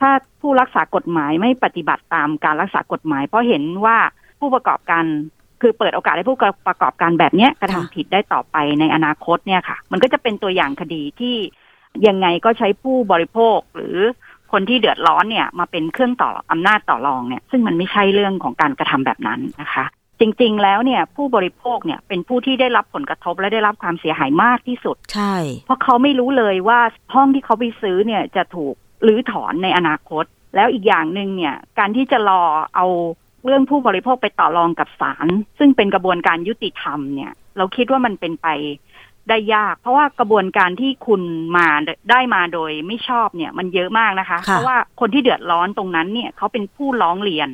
[0.00, 3.96] ถ้าผู้รักษากฎหมายไม่ปฏิบัติตามการรักษากฎหมาย เพราะเห็นว่า
[4.40, 5.04] ผู้ประกอบการ
[5.62, 11.36] คือเปิดโอกาสให้ผู้ประกอบการแบบเนี้ยกระทำค่ะผิดได้ต่อไปในอนาคตเนี่ยค่ะ มันก็จะเป็นตัวอย่างคดีที่
[12.08, 13.96] ยังไงก็ใช้ผู้บริโภคหรือ
[14.52, 19.84] คนที่เดือดร้อนเนี่ย มาเป็นเครื่องต่ออำนาจต่อรองเนี่ย ซึ่งมันไม่ใช่เรื่องของการกระทำแบบนั้นนะคะ
[20.20, 25.34] จริง ๆ แล้วเนี่ย ผู้บริโภคเนี่ยเป็นผู้ที่ได้รับผลกระทบและได้รับความเสียหายมากที่สุด ใช่
[25.66, 26.80] เพราะเขาไม่รู้เลยว่า
[27.14, 28.74] ห้องที่เขาไปซื้อเนี่ยจะถูก
[29.06, 30.24] รื้อถอนในอนาคต
[30.54, 32.42] แล้วอีกอย่างหนึ่งเนี่ย การที่จะรอ
[32.76, 32.86] เอา
[33.44, 35.26] เรื่องผู้บริโภคไปต่อรองกับศาล
[35.58, 38.48] ซึ่งเป็นกระบวนการยุติธรรมเนี่ย เราคิดว่ามันเป็นไป
[39.28, 41.22] ได้ยาก เพราะว่ากระบวนการที่คุณ
[41.56, 41.66] มา
[42.10, 47.48] ได้มาโดยไม่ชอบเนี่ย มันเยอะมากนะคะค่ะเพราะว่าคนที่เดือดร้อนตรงนั้นเนี่ยเขาเป็นผู้ร้องเรียน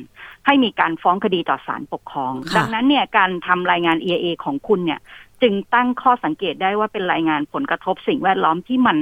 [0.45, 4.99] ให้มีการฟ้องคดีต่อศาลปกครองค่ะดังนั้นเนี่ยการทำรายงาน EIA ของคุณเนี่ย
[5.41, 8.97] จึงตั้งข้อสังเกตได้ว่าเป็นรายงานผลกระทบสิ่งแวดล้อมที่มัน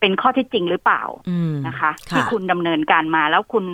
[0.00, 3.64] เป็นข้อเท็จจริงหรือเปล่าอืมนะคะ ที่คุณดำเนินการมาแล้วคุณ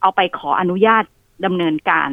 [0.00, 1.04] เอาไปขออนุญาต
[1.46, 2.10] ดำเนินการ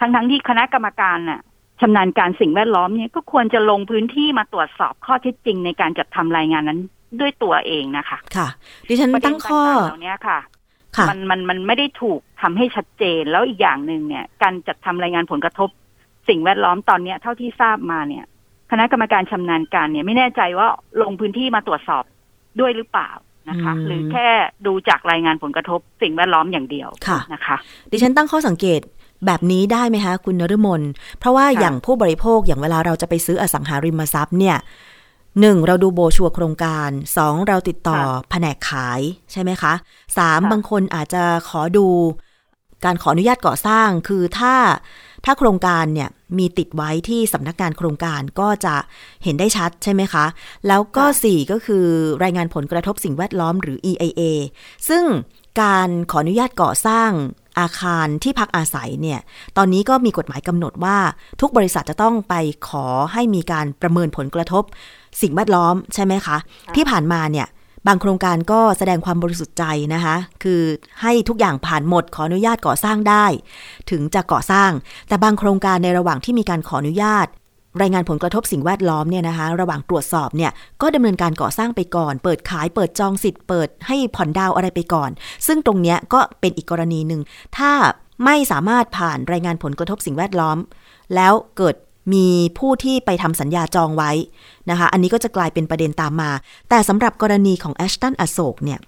[0.00, 1.40] ทั้งๆที่คณะกรรมการน่ะ
[1.80, 6.80] ชำนาญการสิ่งแวดล้อมเนี่ยก็ควรจะลงพื้นที่มาตรวจสอบข้อเท็จจริงในการจัดทำรายงานนั้น
[7.20, 8.48] ด้วยตัวเองนะคะ ค่ะ
[8.88, 10.38] ดิฉันประเด็ตั้นงข้อต่างๆเหล่านี้ค่ะค่ะ
[11.10, 15.68] มันมันมันไม่ได้ถูกทำให้ชัดเจนแล้วอีกอย่างหนึ่งเนี่ย การจัดทำรายงานผลกระทบ
[16.28, 18.24] สิ่งแวดล้อมตอนเนี้ย เท่าที่ทราบมาเนี่ย
[18.70, 20.68] คณะกรรมการชำนาญการเนี่ยไม่แน่ใจว่า
[21.02, 22.04] ลงพื้นที่มาตรวจสอบ
[22.60, 23.10] ด้วยหรือเปล่า
[23.48, 24.28] นะคะอืมหรือแค่
[24.66, 27.56] ดูจากรายงานผลกระทบ สิ่งแวดล้อมอย่างเดียวค่ะนะคะ
[27.90, 28.80] ดิฉันตั้งข้อสังเกต
[29.26, 30.82] แบบนี้ได้ไหมคะ คุณนฤมล
[31.18, 34.56] เพราะว่าค่ะอย่างผู้บริโภคอย่างเวลาเราจะไปซื้ออสังหาริมทรัพย์เนี่ย
[35.40, 39.00] หนึ่งเราดูโบรชัวร์โครงการสองเราติดต่อแผนกขาย
[39.32, 39.74] ใช่ไหมคะ
[40.18, 41.86] สามบางคนอาจจะขอดู
[42.84, 44.54] การขออนุญาตก่อสร้าง คือถ้า
[45.24, 48.74] ถ้าโครงการเนี่ยมีติดไว้ที่สำนักงานโครงการก็จะ
[49.24, 50.24] เห็นได้ชัดใช่ไหมคะ
[50.68, 51.86] แล้วก็ค่ะสี่ก็คือ
[52.24, 54.22] รายงานผลกระทบสิ่งแวดล้อมหรือ EIA
[54.88, 55.04] ซึ่ง
[55.62, 57.10] การขออนุญาตก่อสร้าง
[57.60, 59.20] อาคารที่พักอาศัยเนี่ย
[59.56, 60.96] ตอนนี้ก็มีกฎหมายกำหนดว่า
[61.40, 62.34] ทุกบริษัทจะต้องไป
[62.68, 64.64] ขอให้มีการประเมินผลกระทบ
[65.22, 66.36] สิ่งแวดล้อมใช่ไหมคะ
[66.76, 67.46] ที่ผ่านมาเนี่ย
[67.86, 69.64] บางโครงการก็แสดงความบริสุทธิ์ใจ
[69.94, 70.62] นะคะ คือ
[71.02, 73.24] ให้ทุกอย่างผ่านหมดขออนุญาตก่อสร้างได้
[73.90, 74.70] ถึงจะก่อสร้าง
[75.08, 77.26] แต่บางโครงการในระหว่างที่มีการขออนุญาต
[77.80, 85.10] รายงานผลกระทบสิ่งแวดล้อมเนี่ยนะคะระหว่างตรวจสอบเนี่ยก็ดำเนินการก่อสร้างไปก่อน เปิดขายเปิดจองสิทธิ์เปิดให้ผ่อนดาวอะไรไปก่อน
[85.46, 87.20] ซึ่งตรงเนี้ยก็เป็นอีกกรณีหนึ่ง
[87.56, 87.72] ถ้า
[88.24, 90.58] ไม่สามารถผ่านรายงานผลกระทบสิ่งแวดล้อม
[91.14, 91.76] แล้วเกิด
[92.14, 92.26] มี
[92.58, 94.10] ผู้ที่ไปทำสัญญาจองไว้
[94.70, 96.30] นะคะ อันนี้ก็จะกลายเป็นประเด็นตามมา
[96.68, 98.80] แต่สำหรับกรณีของแอชตันอโศกเนี่ย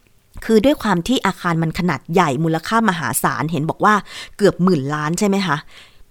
[0.45, 3.95] คือด้วยความที่อาคารมันขนาดใหญ่มูลค่ามหาศาล เห็นบอกว่า
[4.37, 5.57] เกือบหมื่นล้านใช่ไหมคะ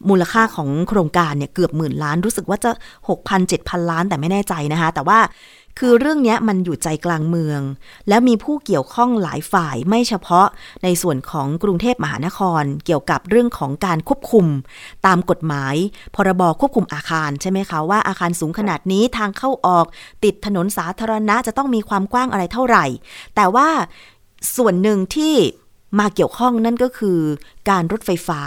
[0.10, 2.72] มูลค่าของโครงการเนี่ยเกือบหมื่นล้าน รู้สึกว่าจะ
[3.08, 5.20] 6,000 7,000 ล้านแต่ไม่แน่ใจนะคะ แต่ว่า
[5.82, 7.62] คือเรื่องนี้มันอยู่ใจกลางเมือง
[8.10, 10.48] แล้วมีผู้เกี่ยวข้องหลายฝ่ายไม่เฉพาะ
[10.84, 14.46] ในส่วนของกรุงเทพมหานคร เกี่ยวกับเรื่องของการควบคุม
[15.06, 15.76] ตามกฎหมาย
[16.16, 19.86] พรบควบคุมอาคารใช่ไหมคะว่าอาคารสูงขนาดนี้ทางเข้าออก
[20.24, 22.86] ติดถนนสาธารณะจะต้องมีความกว้างอะไรเท่าไหร่
[23.36, 23.70] แต่ว่า
[24.56, 25.36] ส่วนหนึ่งที่
[26.00, 27.20] มาเกี่ยวข้องนั่นก็คือ
[27.70, 28.42] การรถไฟฟ้า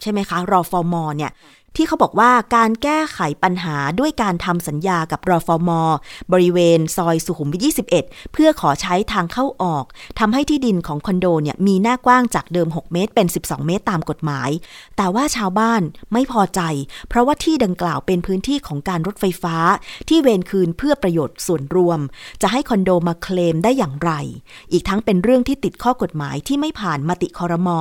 [0.00, 1.32] ใช่ไหมคะรอฟอร์มเนี่ย
[1.76, 5.70] ที่เขาบอกว่าการแก้ไขปัญหาด้วยการทำสัญญากับรอฟอม
[6.32, 7.60] บริเวณซอยสุขุมวิท
[8.00, 9.84] 21 เพื่อขอใช้ทางเข้าออก
[10.18, 14.50] ทำให้ที่ดินของคอนโดเนี่ยมีหน้ากว้างจากเดิม 6 เมตร เป็น 12 เมตรตามกฎหมาย
[14.96, 15.82] แต่ว่าชาวบ้าน
[16.12, 16.60] ไม่พอใจ
[17.08, 19.56] เพราะว่าที่ดังกล่าวเป็นพื้นที่ของการรถไฟฟ้า
[20.08, 22.00] ที่เวนคืนเพื่อประโยชน์ส่วนรวม
[22.42, 24.10] จะให้คอนโดมาเคลมได้อย่างไร
[24.72, 27.80] อีกทั้งเป็นเรื่องที่ติดข้อกฎหมายที่ไม่ผ่านมติคอรมอ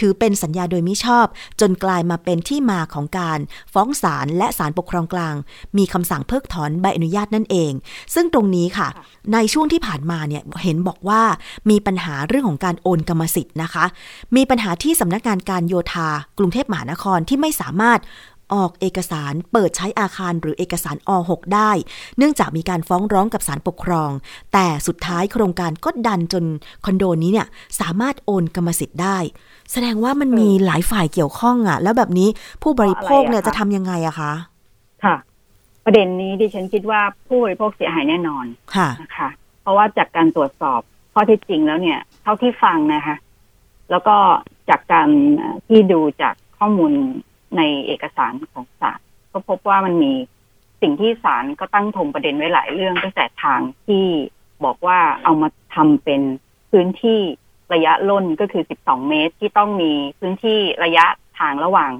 [0.00, 1.26] ถือเป็นสัญญาโดยมิชอบ
[1.60, 3.29] จนกลายมาเป็นที่มาของการ
[3.72, 5.34] ฟ้องศาลและศาลปกครองกลาง
[5.78, 7.72] มีคำสั่งเพิกถอนใบอนุญาตนั่นเอง
[8.14, 8.88] ซึ่งตรงนี้ค่ะ
[9.32, 11.22] ในช่วงที่ผ่านมาเนี่ยเห็นบอกว่า
[11.70, 13.84] มีปัญหาเรื่องของการโอนกรรมสิทธิ์นะคะ
[14.36, 18.00] มีปัญหาที่สำนักงานการโยธากรุงเทพมหานครที่ไม่สามารถ
[18.54, 21.70] ออกเอกสารเปิดใช้อาคารหรือเอกสารอ .6 ได้
[22.18, 24.10] เนื่องจากมีการฟ้องร้องกับศาลปกครอง
[24.52, 26.44] แต่สุดท้ายโครงการก็ดันจน
[26.84, 27.46] คอนโดนี้เนี่ย
[27.80, 29.18] สามารถโอนกรรมสิทธิ์ได้
[29.72, 32.28] แสดงว่ามันมีหลายฝ่ายเกี่ยวข้องอะแล้วแบบนี้
[32.62, 34.32] ผู้บริโภคเนี่ยจะทำยังไงอะคะ
[35.04, 35.16] ค่ะ
[35.84, 39.28] ประเด็นนี้ดิฉันคิดว่าผู้บริโภคเสียหายแน่นอนค่ะนะคะ
[39.62, 40.80] เพราะว่าจากการตรวจสอบ
[41.12, 43.16] ข้อเท็จจริงแล้วเนี่ย เท่าที่ฟังนะคะ
[43.90, 44.16] แล้วก็
[44.70, 45.08] จากการ
[45.68, 46.92] ที่ดูจากข้อมูล
[47.56, 49.00] ในเอกสารของศาล
[49.32, 50.12] ก็พบว่ามันมี
[50.82, 54.04] สิ่งที่ศาลก็ตั้งทงประเด็นไว้หลายเรื่องตั้งแต่ทางที่
[54.64, 56.22] บอกว่าเอามาทำเป็น
[56.70, 57.18] พื้นที่
[57.74, 61.04] ระยะล่นก็คือ 12 เมตรที่ต้องมีพื้นที่ระยะ
[61.38, 61.92] ทางระหว่าง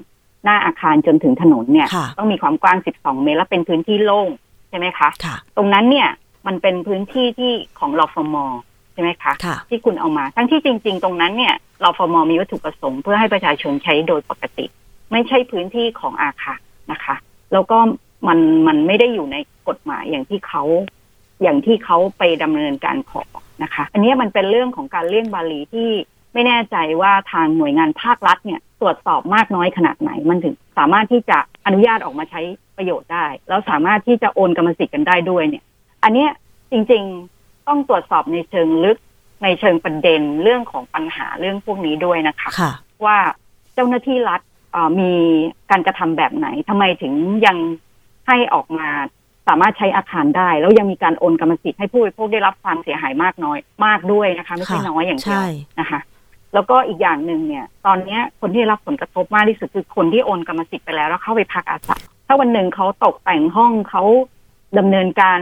[0.43, 4.29] หน้าอาคารจนถึงถนนเนี่ยค่ะต้องมีความกว้าง 12 เมตร และเป็นพื้นที่โล่ง
[4.69, 6.09] ใช่ไหมคะค่ะตรงนั้นเนี่ย
[6.47, 8.35] มันเป็นพื้นที่ที่ของรฟม
[8.93, 14.65] ใช่ไหมคะค่ะที่คุณเอามา ทั้งที่จริง ๆ ตรงนั้นเนี่ยรฟมมีวัตถุประสงค์เพื่อให้ประชาชนใช้โดยปกติ
[15.11, 16.59] ไม่ใช่พื้นที่ของอาคาร
[16.91, 17.15] นะคะ
[17.53, 17.77] แล้วก็
[18.27, 19.37] มันมันไม่ได้อยู่ใน
[19.69, 20.63] กฎหมายอย่างที่เขา
[21.41, 23.23] อย่างที่เขาไปดำเนินการขอ
[23.63, 25.89] นะคะ อันนี้มันเป็นเรื่องของการเลี่ยงบาลีที่
[26.33, 32.41] ไม่แน่ใจว่าทางหน่วยงานภาครัฐเนี่ยตรวจสอบมากน้อยขนาดไหน มันถึงสามารถที่จะอนุญาตออกมาใช้
[32.77, 35.63] ประโยชน์ได้ แล้วสามารถที่จะโอนกรรมสิทธิ์กันได้ด้วยเนี่ย
[36.03, 36.29] อันเนี้ย
[36.71, 38.97] จริงๆต้องตรวจสอบในเชิงลึก
[39.43, 42.71] ในเชิงประเด็นเรื่องของปัญหาเรื่องพวกนี้ด้วยนะคะค่ะ
[43.05, 43.17] ว่า
[43.73, 44.50] เจ้าหน้าที่รัฐเอ่อ
[44.99, 45.11] มี
[45.71, 47.13] การกระทำแบบไหนทำไมถึง
[47.45, 47.57] ยัง
[48.27, 48.87] ให้ออกมา
[49.47, 55.45] สามารถใช้อาคารได้ แล้วยังมีการโอนกรรมสิทธิ์ให้ผู้บริโภคได้รับความเสียหายมากน้อยมากด้วยนะคะ ไม่ใช่ค่ะน้อยอย่างเดียวใช่
[55.79, 55.99] นะคะ
[56.53, 64.03] แล้วก็อีกอย่างหนึ่งเนี่ย ตอนเนี้ยคนที่ได้รับผลกระทบมากที่สุดคือคนที่โอนกรรมสิทธิ์ไปแล้วแล้วเข้าไปพักอาศัยถ้าวันหนึ่งเขาตกแต่งห้องเขา
[64.77, 65.39] ดำเนินการ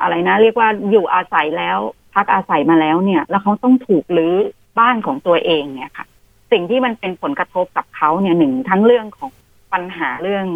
[0.00, 1.78] อะไรนะ เรียกว่าอยู่อาศัยแล้ว
[2.14, 4.34] พักอาศัยมาแล้วเนี่ย แล้วเขาต้องถูกรื้อ
[4.78, 6.06] บ้านของตัวเองเนี่ยค่ะ
[6.52, 9.30] สิ่งที่มันเป็นผลกระทบกับเขาเนี่ยหนึ่งทั้งเรื่องของ
[9.72, 10.46] ปัญหาเรื่อง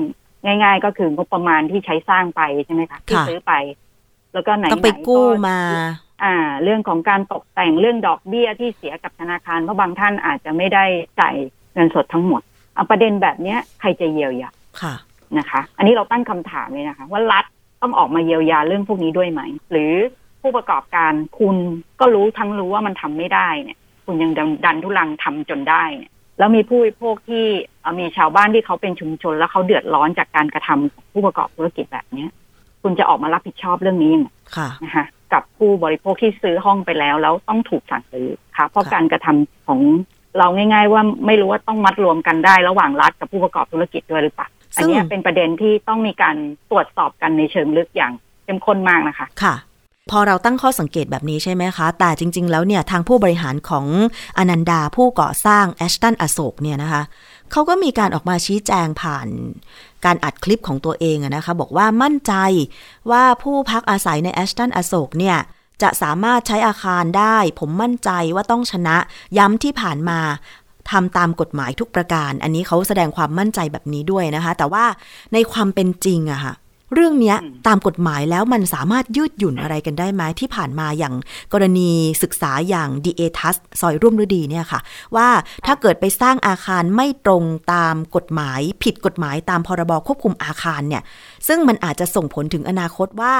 [0.44, 3.52] ง่าย ๆ ก็คืองบประมาณที่ใช้สร้างไปใช่ไหมคะที่ค่ะซื้อไป
[4.32, 5.58] แล้วก็ไหนๆต้องไปกู้มา
[6.24, 10.84] อ่า เรื่องของการตกแต่งเรื่องดอกเบี้ยที่เสียกับธนาคารเพราะบางท่านอาจจะไม่ได้
[11.20, 11.34] จ่าย
[11.74, 12.42] เงินสดทั้งหมด
[12.74, 14.50] เอาประเด็นแบบเนี้ยใครจะเยียวยา
[14.80, 14.94] ค่ะ
[15.38, 17.44] นะคะ อันนี้เราตั้งคำถามเลยนะคะ ว่ารัฐ
[17.82, 19.92] ต้องออกมาเยียวยาเรื่องพวกนี้ด้วยไหม หรือ
[20.42, 21.56] ผู้ประกอบการคุณ
[22.00, 27.44] ก็รู้ทั้งรู้ว่ามันทำไม่ได้เนี่ย คุณยังดันดันทุลังทำจนได้เนี่ยแล้วมีผู้บริโภคที่
[27.80, 32.30] เอ่อมีชาวบ้านที่เขาเป็นชุมชน แล้วเขาเดือดร้อนจากการกระทำของผู้ประกอบธุรกิจแบบเนี้ย
[32.82, 39.80] คุณจะออกมารับผิดชอบเรื่องนี้ยังไงค่ะนะคะกับผู้บริโภคที่ซื้อห้องไปแล้ว แล้วต้องถูกสั่งซื้อค่ะ เพราะค่ะการกระทำของ
[40.38, 46.36] เราง่าย ๆ ว่าไม่รู้ว่าต้องมัดรวมกันได้ระหว่างรัฐกับผู้ประกอบธุรกิจด้วยหรือเปล่าอันเนี้ยเป็นประเด็นที่ต้องมีการ
[46.70, 48.12] ตรวจสอบกันในเชิงลึกอย่าง
[48.44, 49.54] เข้มข้นมากนะคะ ค่ะ
[50.10, 53.86] พอเราตั้งข้อสังเกตแบบนี้ใช่ไหมคะ แต่จริง ๆ แล้วเนี่ยทางผู้บริหารของ
[54.38, 57.02] อนันดาผู้ก่อสร้างแอชตันอโศกเนี่ยนะคะ
[57.52, 59.26] เขาก็มีการออกมาชี้แจงผ่าน
[60.04, 62.32] การอัดคลิปของตัวเองอะนะคะ บอกว่ามั่นใจ
[63.10, 65.36] ว่าผู้พักอาศัยในแอชตันอโศกเนี่ย
[65.82, 68.96] จะสามารถใช้อาคารได้ ผมมั่นใจว่าต้องชนะ
[69.38, 70.20] ย้ำที่ผ่านมา
[70.90, 74.84] ทำตามกฎหมายทุกประการ อันนี้เขาแสดงความมั่นใจแบบนี้ด้วยนะคะ แต่ว่า
[75.32, 76.54] ในความเป็นจริงอะค่ะ
[76.94, 81.14] เรื่องเนี้ยอืมตามกฎหมายแล้วมันสามารถยืดหยุ่นอะไรกันได้ไหมที่ผ่านมาอย่าง
[81.52, 81.90] กรณี
[82.22, 84.80] ศึกษาอย่าง DA t u s ซอยร่วมฤดีเนี่ยค่ะ
[85.16, 85.28] ว่า
[85.66, 91.02] ถ้าเกิดไปสร้างอาคารไม่ตรงตามกฎหมาย ผิดกฎหมายตามพรบควบคุมอาคารเนี่ย
[91.48, 93.34] ซึ่งมันอาจจะส่งผลถึงอนาคตว่า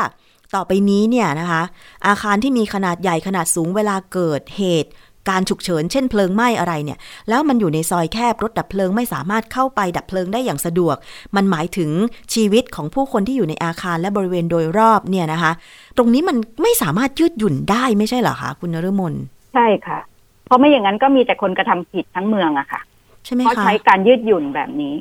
[0.54, 1.62] ต่อไปนี้เนี่ยนะคะ
[2.06, 4.90] อาคารที่มีขนาดใหญ่ขนาดสูงเวลาเกิดเหตุ
[5.28, 10.96] การฉุกเฉินเช่นเพลิงไหม้อะไรเนี่ย แล้วมันอยู่ในซอยแคบรถดับเพลิงไม่สามารถเข้าไปดับเพลิงได้อย่างสะดวก
[11.36, 11.90] มันหมายถึง
[12.34, 15.52] ชีวิตของผู้คนที่อยู่ในอาคารและบริเวณโดยรอบเนี่ยนะคะ
[15.96, 19.14] ตรงนี้มันไม่สามารถยืดหยุ่นได้ไม่ใช่เหรอคะคุณนฤมล
[19.54, 19.98] ใช่ค่ะ
[20.46, 22.80] เพราะไม่อย่างนั้นก็มีแต่คนกระทำผิดทั้งเมืองอะค่ะ
[23.24, 24.94] ใช่ไหมเพราะคะใช้การยืดหยุ่นแบบนี้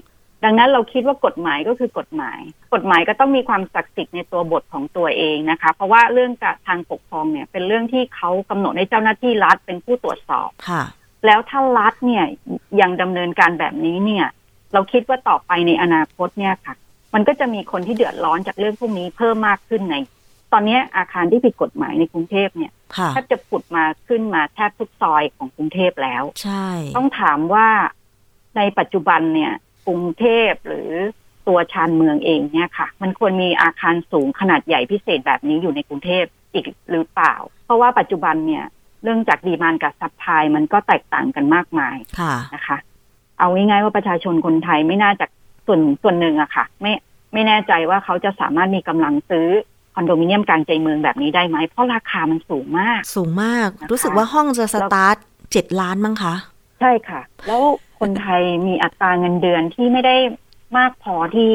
[0.44, 2.40] ดังนั้นเราคิดว่ากฎหมายก็คือกฎหมาย
[2.74, 10.84] กฎหมายก็ต้องมีความศักดิ์สิทธิ์ในตัวบทของตัวเองนะคะ เพราะว่าเรื่องจากทางปกครองเนี่ย เป็นเรื่องที่เขากำหนดให้เจ้าหน้าที่รัฐเป็นผู้ตรวจสอบค่ะ
[11.26, 12.26] แล้วถ้ารัฐเนี่ย
[12.82, 14.26] ยังดำเนินการแบบนี้เนี่ย
[14.74, 16.76] เราคิดว่าต่อไปในอนาคตเนี่ยค่ะ
[17.14, 19.96] มันก็จะมีคนที่เดือดร้อนจากเรื่องพวกนี้เพิ่มมากขึ้นใน
[20.54, 27.68] ตอนนี้อาคารที่ผิดกฎหมายในกรุงเทพเนี่ยค่ะแทบจะผุดมาขึ้นมาแทบทุกซอยของกรุงเทพแล้ว ใช่ ต้องถามว่า
[28.58, 29.54] ในปัจจุบันเนี่ย
[29.88, 30.92] กรุงเทพหรือ
[31.48, 38.66] ตัวชานเมืองเองเนี่ยค่ะ มันควรมีอาคารสูงขนาดใหญ่พิเศษแบบนี้อยู่ในกรุงเทพอีกหรือเปล่า เพราะว่าปัจจุบันเนี่ย
[39.04, 42.78] เรื่องจาก demand กับ supply มันก็แตกต่างกันมากมายค่ะนะคะ
[43.40, 45.26] เอาง่ายๆว่าประชาชนคนไทยไม่น่าจะ
[45.68, 46.94] ส่วนส่วนหนึ่งอะค่ะ ไม่
[47.34, 49.48] ไม่แน่ใจว่าเขาจะสามารถมีกำลังซื้อ
[49.96, 55.16] คอนโดมิเนียมกลางใจเมืองแบบนี้ได้ไหม เพราะราคามันสูงมาก สูงมากนะคะรู้สึกว่าห้องจะสตาร์ท
[55.52, 56.34] เจ็ดล้านมั้งคะ
[56.80, 57.64] ใช่ค่ะ แล้ว
[58.00, 60.16] คนไทยมีอัตราเงินเดือนที่ไม่ได้
[60.78, 61.52] มากพอที่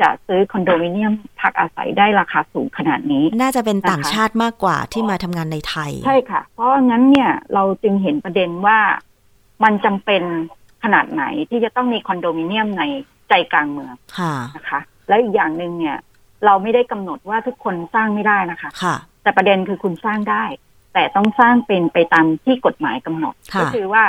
[0.00, 8.78] จะซื้อคอนโดมิเนียมพักอาศัยได้ราคาสูงขนาดนี้ น่าจะเป็นนะคะต่างชาติมากกว่าที่มาทำงานในไทย ใช่ค่ะ เพราะงั้นเนี่ยเราจึงเห็นประเด็นว่า
[9.64, 10.22] มันจำเป็น
[10.82, 12.82] ขนาดไหนที่จะต้องมีคอนโดมิเนียมใน
[13.28, 15.96] ใจกลางเมืองค่ะนะคะ และอีกอย่างหนึ่งเนี่ย
[16.44, 20.44] เราไม่ได้กำหนดว่าทุกคนสร้างไม่ได้นะคะค่ะแต่ประเด็นคือคุณสร้างได้
[20.94, 24.04] แต่ต้องสร้างเป็นไปตามที่กฎหมายกำหนดค่ะก็คือว่า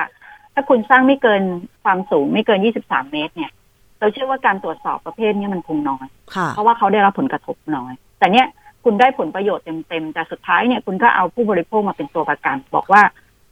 [0.55, 1.41] ถ้าคุณสร้างไม่เกิน
[1.83, 3.51] ความสูงไม่เกิน 23 เมตรเนี่ย
[3.99, 8.47] เราเชื่อว่าการตรวจสอบประเภทเนี้มันคงน้อยค่ะเพราะว่าเขาได้รับผลกระทบน้อย แต่เนี้ย
[8.83, 13.01] คุณได้ผลประโยชน์เต็มๆ แต่สุดท้ายเนี่ยคุณก็เอาผู้บริโภคมาเป็นตัวประกัน บอกว่า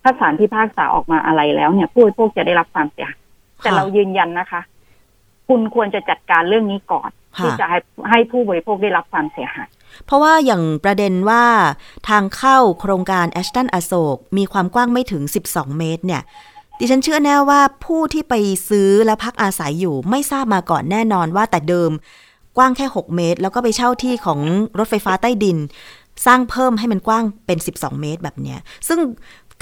[0.03, 3.21] ถ้าศาลพิพากษาออกมาอะไรแล้วเนี่ย ผู้บริโภคจะได้รับความเสียหาย
[3.63, 4.61] แต่เรายืนยันนะคะ
[5.47, 9.67] คุณควรจะจัดการเรื่องนี้ก่อนค่ะที่จะให้ให้ผู้บริโภคได้รับความเสียหาย
[10.05, 11.43] เพราะว่าอย่างประเด็นว่า
[12.09, 16.21] ทางเข้าโครงการแอชตันอโศกมีความกว้างไม่ถึง 12 เมตรเนี่ย
[16.79, 18.33] ดิฉันเชื่อแน่ว่าผู้ที่ไป
[18.69, 21.91] ซื้อและพักอาศัยอยู่ไม่ทราบมาก่อนแน่นอนว่าแต่เดิม
[22.57, 24.39] กว้างแค่ 6 เมตร แล้วก็ไปเช่าที่ของ
[24.79, 25.57] รถไฟฟ้าใต้ดิน
[26.25, 28.99] สร้างเพิ่มให้มันกว้างเป็น 12 เมตรแบบเนี้ย ซึ่ง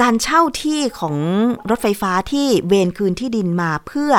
[0.02, 1.16] การเช่าที่ของ
[1.70, 4.12] รถไฟฟ้าที่เวนคืนที่ดินมาเพื่อ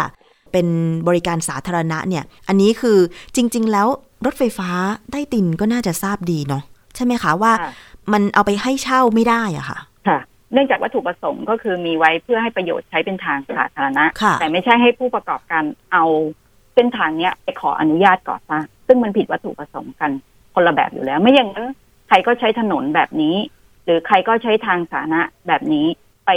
[0.53, 0.67] เป็น
[1.09, 2.99] บริการสาธารณะเนี่ย อันนี้คือ
[3.37, 3.89] จริง ๆ แล้ว
[4.27, 4.71] รถไฟฟ้า
[5.11, 6.63] ใต้ดินก็น่าจะทราบดีเนาะ
[6.95, 7.73] ใช่ไหมคะว่าค่ะ
[8.13, 9.79] มันเอาไปให้เช่าไม่ได้อะค่ะ
[10.09, 10.19] ค่ะ
[10.53, 16.05] เนื่องจากวัตถุประสงค์ก็คือมีไว้เพื่อให้ประโยชน์ใช้เป็นทางสาธารณะค่ะแต่ไม่ใช่ให้ผู้ประกอบการเอา
[16.75, 20.11] เส้นทางเนี้ยไปขออนุญาตก่อสร้างซึ่งมันผิดวัตถุประสงค์กัน
[20.55, 21.67] คนละแบบอยู่แล้ว ไม่อย่างนั้น
[22.09, 23.37] ใครก็ใช้ถนนแบบนี้
[23.85, 25.87] หรือใครก็ใช้ทางสาธารณะแบบนี้
[26.27, 26.31] ไป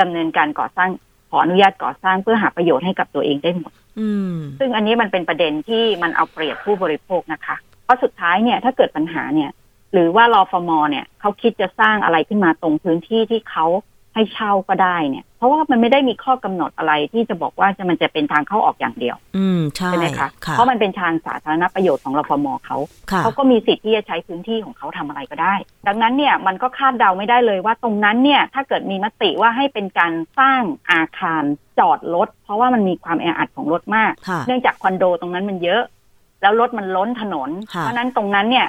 [0.00, 0.90] ดำเนินการก่อสร้าง
[1.30, 9.50] ขออนุญาตก่อสร้างเพื่อหาประโยชน์ให้กับตัวเองได้หมดอืมซึ่งอันนี้มันเป็นประเด็นที่มันเอาเปรียบผู้บริโภคนะคะ เพราะสุดท้ายเนี่ยถ้าเกิดปัญหาเนี่ย
[9.92, 13.66] หรือว่ารอฟมเนี่ยเขาคิดจะสร้างอะไรขึ้นมาตรงพื้นที่ที่เขา
[14.14, 22.76] ให้เช่าก็ได้เนี่ย เพราะว่ามันไม่ได้มีข้อกำหนดอะไรที่จะบอกว่าจะมันจะเป็นทางเข้าออกอย่างเดียว อืมใช่ใช่ไหมคะค่ะเพราะมันเป็นทางสาธารณประโยชน์ของรฟมเขา
[23.10, 25.54] ค่ะเขาก็มีสิทธิ์ที่จะใช้พื้นที่ของเขาทำอะไรก็ได้
[25.86, 31.42] ดังนั้นเนี่ยมันก็คาดเดาไม่ได้เลยว่าตรงนั้นเนี่ย ถ้าเกิดมีมติว่าให้เป็นการสร้างอาคาร
[31.78, 35.82] จอดรถเพราะว่ามันมีความแออัดของรถมากค่ะเนื่องจากคอนโดตรงนั้นมันเยอะ
[36.42, 38.66] แล้วรถมันล้นถนนค่ะเพราะฉะนั้นตรงนั้นเนี่ย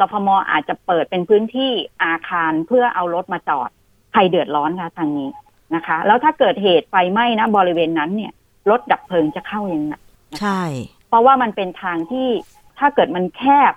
[0.00, 1.70] รฟมอาจจะเปิดเป็นพื้นที่
[2.04, 3.70] อาคารเพื่อเอารถมาจอด
[4.12, 5.30] ใครเดือดร้อนคะทางนี้
[5.74, 8.32] นะคะ แล้วถ้าเกิดเหตุไฟไหม้นะบริเวณนั้นเนี่ย
[8.70, 9.94] รถดับเพลิงจะเข้ายังไง
[10.40, 10.60] ใช่
[11.08, 12.28] เพราะว่ามันเป็นทางที่
[12.78, 13.72] ถ้าเกิดมันแคบ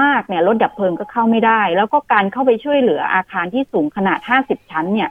[0.00, 5.10] มากเนี่ยรถดับเพลิงก็เข้าไม่ได้ แล้วก็การเข้าไปช่วยเหลืออาคารที่สูงขนาด50ชั้นเนี่ย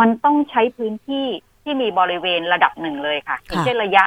[0.00, 1.26] มันต้องใช้พื้นที่
[1.62, 4.04] ที่มีบริเวณระดับหนึ่งเลยค่ะอย่างเช่นระยะ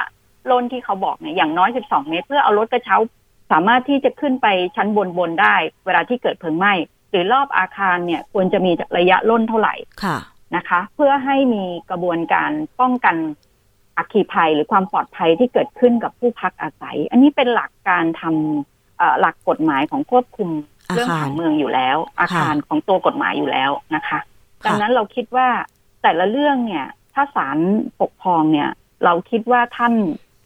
[0.50, 2.96] ล้นที่เขาบอกเนี่ยอย่างน้อย 12 เมตร เพื่อเอารถกระเช้า
[3.54, 6.72] สามารถที่จะขึ้นไปชั้นบนบนๆได้ เวลาที่เกิดเพลิงไหม้
[7.10, 10.18] หรือรอบอาคารเนี่ยควรจะมีระยะล้นเท่าไหร่ค่ะ
[10.56, 13.16] นะคะ เพื่อให้มีกระบวนการป้องกัน
[13.98, 20.50] อัคคีภัยหรือความปลอดภัยที่เกิดขึ้นกับผู้พักอาศัย อันนี้เป็นหลักการทำเอ่อหลักกฎหมายของควบคุม
[20.90, 24.18] อาคารเรื่องผังเมืองอยู่แล้ว อาคารของตัวกฎหมายอยู่แล้วนะคะ
[24.66, 25.48] ดังนั้นเราคิดว่า
[26.02, 27.58] แต่ละเรื่องเนี่ย ถ้าศาล
[28.00, 28.68] ปกครองเนี่ย
[29.04, 29.94] เราคิดว่าท่าน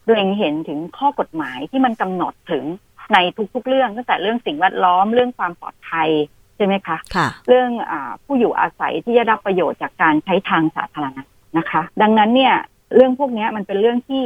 [0.08, 2.64] เล็งเห็นถึงข้อกฎหมายที่มันกำหนดถึง
[3.12, 3.18] ใน
[3.54, 6.08] ทุก ๆ เรื่องตั้งแต่เรื่องสิ่งแวดล้อมเรื่องความปลอดภัย
[6.56, 11.22] ใช่ไหมคะค่ะเรื่องอาผู้อยู่อาศัยที่จะรับประโยชน์จากการใช้ทางสาธารณะ
[11.58, 12.54] นะคะ ดังนั้นเนี่ย
[12.94, 14.22] เรื่องพวกเนี้ยมันเป็นเรื่องที่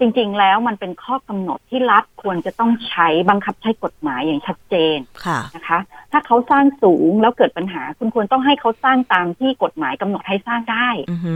[0.00, 5.78] จริง ๆ แล้วมันเป็นข้อกำหนดที่รัฐควรจะต้องใช้บังคับใช้กฎหมายอย่างชัดเจนค่ะนะคะ
[6.12, 11.34] ถ้าเขาสร้างสูงแล้วเกิดปัญหา คุณควรต้องให้เขาสร้างตามที่กฎหมายกำหนดให้สร้างได้อือฮึ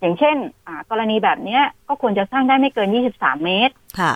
[0.00, 4.12] อย่างเช่นอ่ากรณีแบบเนี้ยก็ควรจะสร้างได้ไม่เกิน 23 เมตรค่ะ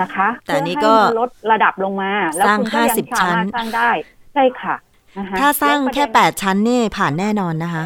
[0.00, 3.90] นะคะ แต่อันนี้ก็เพื่อให้ลดระดับลงมาแล้วสร้างคุณก็ยัง50สามารถชั้นสร้างได้
[4.34, 4.74] ใช่ค่ะ
[5.18, 7.84] นะคะถ้าสร้างล้วประแค่เด็นแปดชั้นนี่ผ่านแน่นอนนะคะ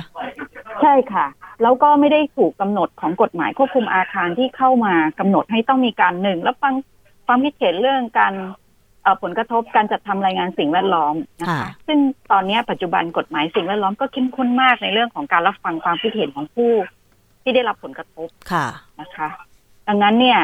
[0.83, 1.27] ใช่ค่ะ
[1.63, 6.75] แล้วก็ไม่ได้ถูกกำหนดของกฎหมายควบคุมอาคารที่เข้ามากำหนดให้ต้องมีการหนึ่งแล้วฟัง
[7.27, 8.35] ความคิดเห็นเรื่องการ
[9.03, 11.99] เอ่อผลกระทบการจัดทำรายงานสิ่งแวดล้อมนะค่ะคะซึ่ง
[12.33, 16.73] ตอนนี้ปัจจุบันกฎหมายสิ่งแวดล้อมก็เข้มข้นมากในเรื่องของการรับฟังความคิดเห็นของผู้
[17.43, 18.67] ที่ได้รับผลกระทบค่ะ
[19.01, 19.29] นะคะ
[19.91, 20.41] ดังนั้นเนี่ย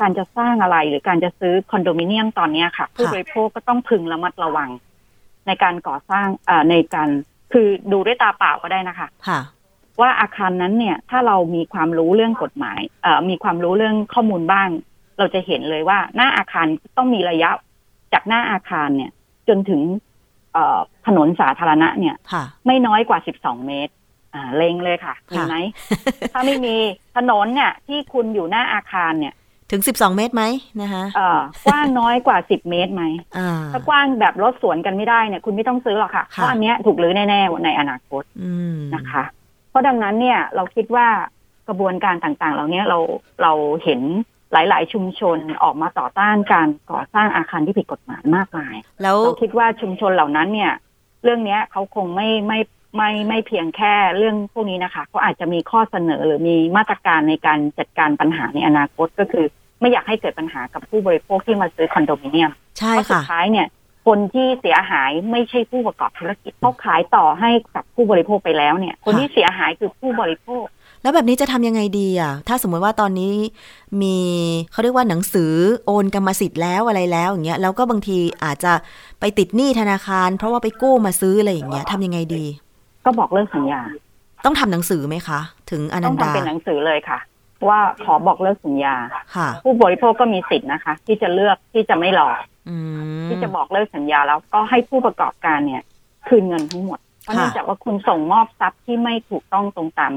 [0.00, 4.70] การจะสร้างอะไรหรือการจะซื้อคอนโดมิเนียมตอนนี้ค่ะ ผู้บริโภคก็ต้องพึงระมัดระวัง
[5.46, 6.26] ในการก่อสร้าง
[6.70, 7.08] ในการ
[7.52, 9.40] คือดูด้วยตาเปล่าก็ได้นะคะค่ะ
[10.00, 14.68] ว่าอาคารนั้นเนี่ย ถ้าเรามีความรู้เรื่องกฎหมายเอ่อมีความรู้เรื่องข้อมูลบ้าง
[15.18, 16.66] เราจะเห็นเลยว่า หน้าอาคาร
[16.96, 17.50] ต้องมีระยะ
[18.12, 19.10] จากหน้าอาคารเนี่ย
[19.48, 19.80] จนถึง
[21.06, 22.14] ถนนสาธารณะเนี่ย
[22.66, 24.02] ไม่น้อยกว่าสิบสองเมตรอ่า
[24.56, 25.56] เลงเลยค่ะเห็นไหม
[26.32, 26.76] ถ้าไม่มี
[27.16, 29.34] ถนนเนี่ย ที่คุณอยู่หน้าอาคารเนี่ย
[29.70, 30.44] ถึงสิบสองเมตรไหม
[30.82, 33.02] นะคะเอ่อกว้างน้อยกว่าสิบเมตรไหม
[33.72, 38.22] ถ้ากว้างแบบรถสวนกันไม่ได้เนี่ย คุณไม่ต้องซื้อหรอกค่ะเพราะอันเนี้ยถูกรื้อแน่ๆในอนาคต
[38.94, 39.24] นะคะ
[39.70, 41.06] เพราะดังนั้นเนี่ย เราคิดว่า
[41.68, 42.98] กระบวนการต่างๆ เหล่านี้เรา
[43.42, 43.52] เรา
[43.84, 44.00] เห็น
[44.52, 50.72] หลาย ๆ ชุมชนออกมาต่อต้านการก่อสร้างอาคารที่ผิดกฎหมายมากมาย แล้วเราคิดว่าชุมชนเหล่านั้นเนี่ย
[51.22, 52.58] เรื่องนี้เขาคงไม่ไม่
[52.96, 59.46] ไม่ไม่เพียงแค่เรื่องพวกนี้นะคะเขาอาจจะมีข้อเสนอหรือมีมาตรการในการจัดการปัญหาในอนาคตก็คือ
[59.80, 63.66] ไม่อยากให้เกิดปัญหากับผู้บริโภคที่มาซื้อคอนโดมิเนียมใช่ค่ะสุดท้ายเนี่ย
[64.06, 70.64] คนที่เสียหายไม่ใช่ผู้ประกอบธุรกิจเขาขายต่อให้กับผู้บริโภคไปแล้วเนี่ย คนที่เสียหายคือผู้บริโภค
[71.02, 73.34] แล้วแบบนี้จะทำยังไงดีอะ ถ้าสมมติว่าตอนนี้
[74.02, 74.16] มี
[74.72, 75.52] เขาเรียกว่าหนังสือ
[75.86, 78.72] โอนกรรมสิทธิ์แล้วอะไรแล้วอย่างเงี้ยแล้วก็บางทีอาจจะ
[79.20, 82.44] ไปติดหนี้ธนาคาร เพราะว่าไปกู้มาซื้ออะไรอย่างเงี้ยทำยังไงดี
[83.04, 83.82] ก็บอกเลิกสัญญา
[84.44, 85.40] ต้องทำหนังสือไหมคะ
[85.70, 87.18] ถึงอนันดา ต้องทำเป็นหนังสือเลยค่ะ
[87.68, 88.94] ว่าขอบอกเลิกสัญญา
[89.36, 92.28] ค่ะผู้บริโภคก็มีสิทธิ์นะคะ ที่จะเลือกที่จะไม่รอ
[93.28, 95.82] ที่จะบอกเลิกสัญญาแล้วก็ให้ผู้ประกอบการเนี่ย
[96.28, 100.12] คืนเงินทั้งหมดเพราะเนื่องจากว่าคุณส่งมอบทรัพย์ที่ไม่ถูกต้องตรงตาม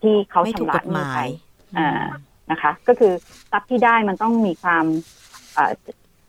[0.00, 1.20] ที่เขาชำระหนี้ไป
[2.50, 3.12] นะคะ ก็คือ
[3.50, 4.84] ทรัพย์ที่ได้มันต้องมีความ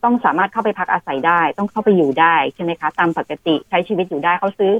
[0.03, 4.73] ต้องสามารถเข้าไปพักอาศัยได้ ต้องเข้าไปอยู่ได้ใช่ไหมคะ ตามปกติใช้ชีวิตอยู่ได้เขาซื้อ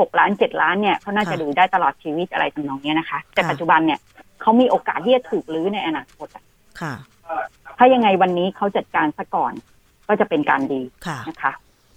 [0.00, 3.98] หกล้านเจ็ดล้านเนี่ยเขาน่าจะอยู่ได้ตลอดชีวิตอะไรทำนองนี้นะคะ แต่ปัจจุบันเนี่ย
[4.40, 6.28] เขามีโอกาสที่จะถูกลื้อในอนาคต
[6.80, 6.94] ค่ะ
[7.78, 9.52] ถ้ายังไงวันนี้เขาจัดการซะก่อน
[10.08, 10.82] ก็จะเป็นการดี
[11.28, 11.52] นะคะ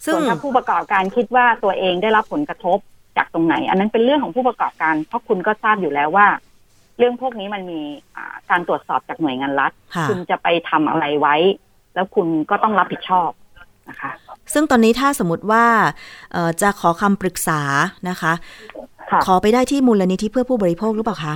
[0.05, 2.77] ส่วนถ้าผู้ประกอบการคิดว่าตัวเองได้รับผลกระทบ
[3.17, 6.27] จากตรงไหน อันนั้นเป็นเรื่องของผู้ประกอบการเพราะคุณก็ทราบอยู่แล้วว่า
[6.97, 7.81] เรื่องพวกนี้มันมี
[8.49, 9.71] การตรวจสอบจากหน่วยงานรัฐ
[10.09, 11.35] คุณจะไปทำอะไรไว้
[11.95, 13.29] แล้วคุณก็ต้องรับผิดชอบ
[13.89, 14.11] นะคะ
[14.53, 15.65] ซึ่งตอนนี้ถ้าสมมติว่า
[16.61, 17.61] จะขอคำปรึกษา
[18.09, 18.33] นะคะ
[19.11, 21.33] คะขอไปได้ที่มูลนิธิเพื่อผู้บริโภคหรือเปล่าคะ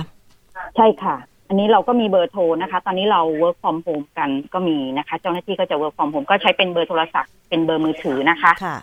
[0.76, 1.16] ใช่ค่ะ
[1.48, 8.76] อันนี้เราก็มีเบอร์โทรนะคะ ตอนนี้เรา work from home กันก็มีนะคะ เจ้าหน้าที่ก็จะ work from home ก็ใช้เป็นเบอร์โทรศัพท์เป็นเบอร์มือถือนะคะค่ะ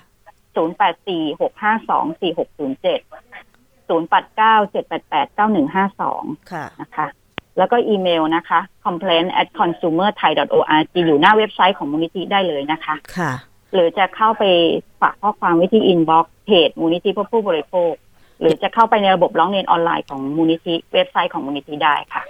[0.56, 3.00] ศูนย์แปดสี่หกห้าสองสี่หกศูนย์เจ็ด
[3.90, 6.24] ศูนย์แปดเก้าเจ็ดแปดแปดเก้าหนึ่งห้าสอง
[6.82, 7.08] นะคะ
[7.58, 13.32] แล้วก็อีเมลนะคะ complaint at consumerthai.org อยู่หน้าเว็บไซต์ของมูลนิธิได้เลยนะคะ ค่ะ
[13.74, 14.44] หรือจะเข้าไป
[15.02, 17.94] ฝากข้อความไว้ที่ inbox เพจมูลนิธิเพื่อผู้บริโภค
[18.40, 22.22] หรือจะเข้าไปในระบบร้องเรียนออนไลน์ของมูลนิธิเว็บไซต์ของมูลนิธิได้ค่ะ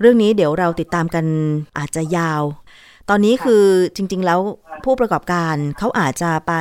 [0.00, 1.24] เรื่องนี้เดี๋ยวเราติดตามกัน
[1.78, 2.42] อาจจะยาว
[3.08, 3.64] ตอนนี้คือ
[3.96, 4.40] จริง ๆ แล้ว
[4.84, 6.54] ผู้ประกอบการเขาอาจจะไป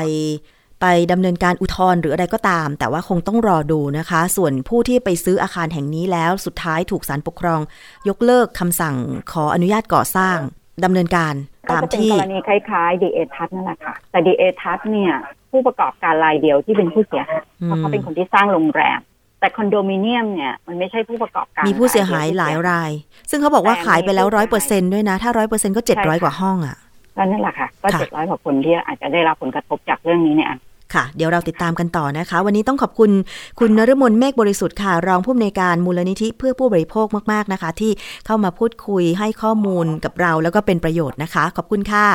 [0.82, 7.62] ไปดำเนินการอุทธรณ์หรืออะไรก็ตาม แต่ว่าคงต้องรอดูนะคะ ส่วนผู้ที่ไปซื้ออาคารแห่งนี้แล้วสุดท้ายถูกศาลปกครอง
[8.10, 8.96] ยกเลิกคำสั่ง
[9.32, 10.38] ขออนุญาตก่อสร้าง
[10.84, 11.34] ดำเนินการ
[11.72, 15.14] ตามที่กรณีคล้ายๆดิเอทัสนั่นแหละค่ะ แต่ดิเอทัสเนี่ย
[15.52, 19.00] ผู้ประกอบการรายเดียวที่เป็นผู้เสียหายเพราะเขาเป็นคนที่สร้างโรงแรม
[19.40, 22.92] แต่คอนโดมิเนียมเนี่ยมันไม่ใช่ผู้ประกอบการ มีผู้เสียหายหลายราย
[23.30, 26.78] ซึ่งเขาบอกว่าขายไปแล้วร้อยเปอร์เซ็นต์ด้วยนะ ถ้าร้อยเปอร์เซ็นต์ก็เจ็ดร้อยกว่าห้องอะ
[27.18, 30.52] นั่นแหละค่ะ ก็เจ็ดร้อยกว่าคนที่อาจจะได้รับผลกระทบจากเรื่องนี้เนี่ย
[30.96, 33.12] ค่ะ เดี๋ยวเราติดตามกันต่อนะคะ วันนี้ต้องขอบคุณ
[33.60, 37.92] คุณนรมนเมฆบริสุทธิ์ค่ะ รองผู้อำนวยการมูลนิธิเพื่อผู้บริโภคมาก ๆนะคะ ที่
[38.26, 42.08] เข้ามาพูดคุยให้ข้อมูลกับเราแล้วก็เป็นประโยชน์นะคะ ขอบคุณค่ะ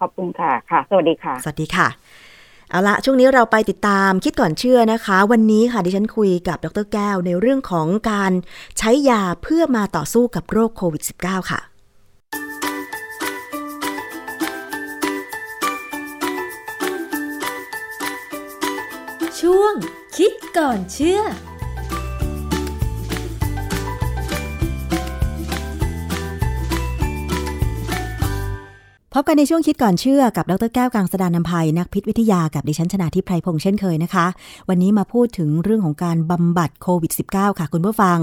[0.00, 1.88] ขอบคุณค่ะค่ะ สวัสดีค่ะ สวัสดีค่ะ
[2.70, 8.32] เอาละช่วงนี้เราไปติดตามคิดก่อนเชื่อนะคะ วันนี้ค่ะดิฉันคุยกับดรแก้วในเรื่องของการ
[8.78, 11.60] ใช้ยาเพื่อมาต่อสู้กับโรคโควิด -19 ค่ะ
[19.50, 19.74] ช่วง
[20.16, 21.20] คิดก่อนเชื่อ
[29.14, 34.26] พบกันในช่วงคิดก่อนเชื่อกับดรแก้วกังสดานนภัยนักพิษวิทยากับดิฉันชนาทิพไพรพงษ์เช่นเคยนะคะ
[34.68, 38.18] วันนี้มาพูดถึงเรื่องของการบำบัดโควิด -19 ค่ะคุณผู้ฟัง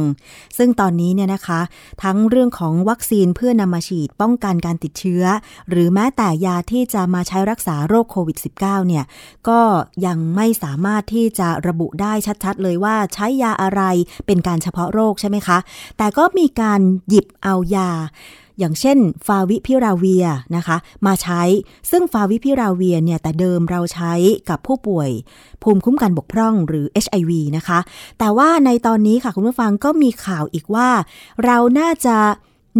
[0.57, 1.59] ซึ่งตอนนี้เนี่ยนะคะ
[2.03, 5.23] ทั้งเรื่องของวัคซีนเพื่อนำมาฉีดป้องกันการติดเชื้อ
[5.69, 9.05] หรือแม้แต่ยาที่จะมาใช้รักษาโรคโควิด -19 เนี่ย
[9.49, 9.61] ก็
[10.05, 12.13] ยังไม่สามารถที่จะระบุได้
[12.43, 13.81] ชัดๆ เลยว่าใช้ยาอะไร
[14.25, 15.57] เป็นการเฉพาะโรคใช่ไหมคะ
[15.97, 17.91] แต่ก็มีการหยิบเอายา
[18.59, 18.97] อย่างเช่น
[19.27, 20.25] ฟาวิพิราเวีย
[20.55, 21.41] นะคะ มาใช้
[21.91, 24.13] ซึ่งฟาวิพิราเวียเนี่ยแต่เดิมเราใช้
[24.49, 25.09] กับผู้ป่วย
[25.63, 27.79] ภูมิคุ้มกันบกพร่องหรือ HIV นะคะ
[28.19, 30.89] แต่ว่าในตอนนี้ค่ะคุณผู้ฟังก็มีข่าวอีกว่า
[31.45, 32.17] เราน่าจะ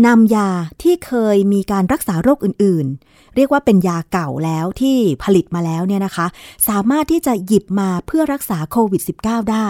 [0.08, 0.50] นำยา
[0.82, 6.28] ที่เคยมีการรักษาโรคอื่นๆ เรียกว่าเป็นยาเก่าแล้วที่ผลิตมาแล้วเนี่ยนะคะ
[6.70, 9.68] สามารถที่จะหยิบมาเพื่อรักษาโควิด -19 ได้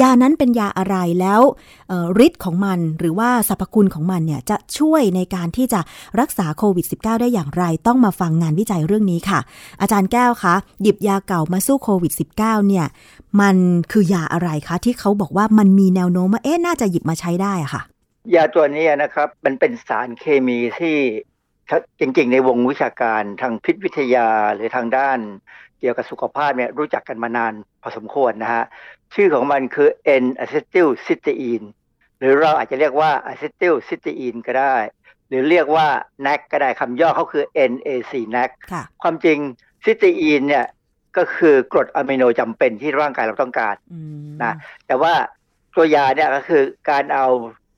[0.00, 1.40] ยานั้นเป็นยาอะไรแล้ว
[2.26, 5.80] ฤทธิ์ของมันหรือว่าสรรพคุณของมันเนี่ยจะช่วยในการที่จะ
[6.20, 9.40] รักษาโควิด -19 ได้อย่างไรต้องมาฟังงานวิจัยเรื่องนี้ค่ะ
[9.80, 12.86] อาจารย์แก้วคะหยิบยาเก่ามาสู้โควิด -19 เนี่ย
[13.40, 13.56] มัน
[13.92, 17.82] คือยาอะไรคะ ที่เขาบอกว่ามันมีแนวโน้มว่าเอ๊ะน่าจะหยิบมาใช้ได้อะค่ะ
[18.34, 20.96] ยาตัวนี้นะครับ มันเป็นสารเคมีที่
[22.00, 25.18] จริงๆ ในวงวิชาการทางพิษวิทยาหรือทางด้าน
[25.80, 27.52] เกี่ยวกับสุขภาพเนี่ยรู้จักกันมานาน
[27.82, 28.64] พอสมควรนะฮะ
[29.14, 29.88] ชื่อของมันคือ
[30.22, 31.66] N-acetylcysteine
[32.18, 34.76] หรือเราอาจจะเรียกว่า acetylcysteine ก็ได้
[35.28, 35.86] หรือเรียกว่า
[36.26, 38.50] NAC ก็ได้คำย่อเขาคือ NAC NAC
[39.02, 39.38] ความจริง
[39.84, 40.66] ซิสเตอีนเนี่ย
[41.16, 43.74] ก็คือกรดอะมิโนจำเป็นที่ร่างกายเราต้องการ
[44.42, 44.54] นะ
[44.86, 45.12] แต่ว่า
[45.74, 47.26] ตัวยาเนี่ยก็คือการเอา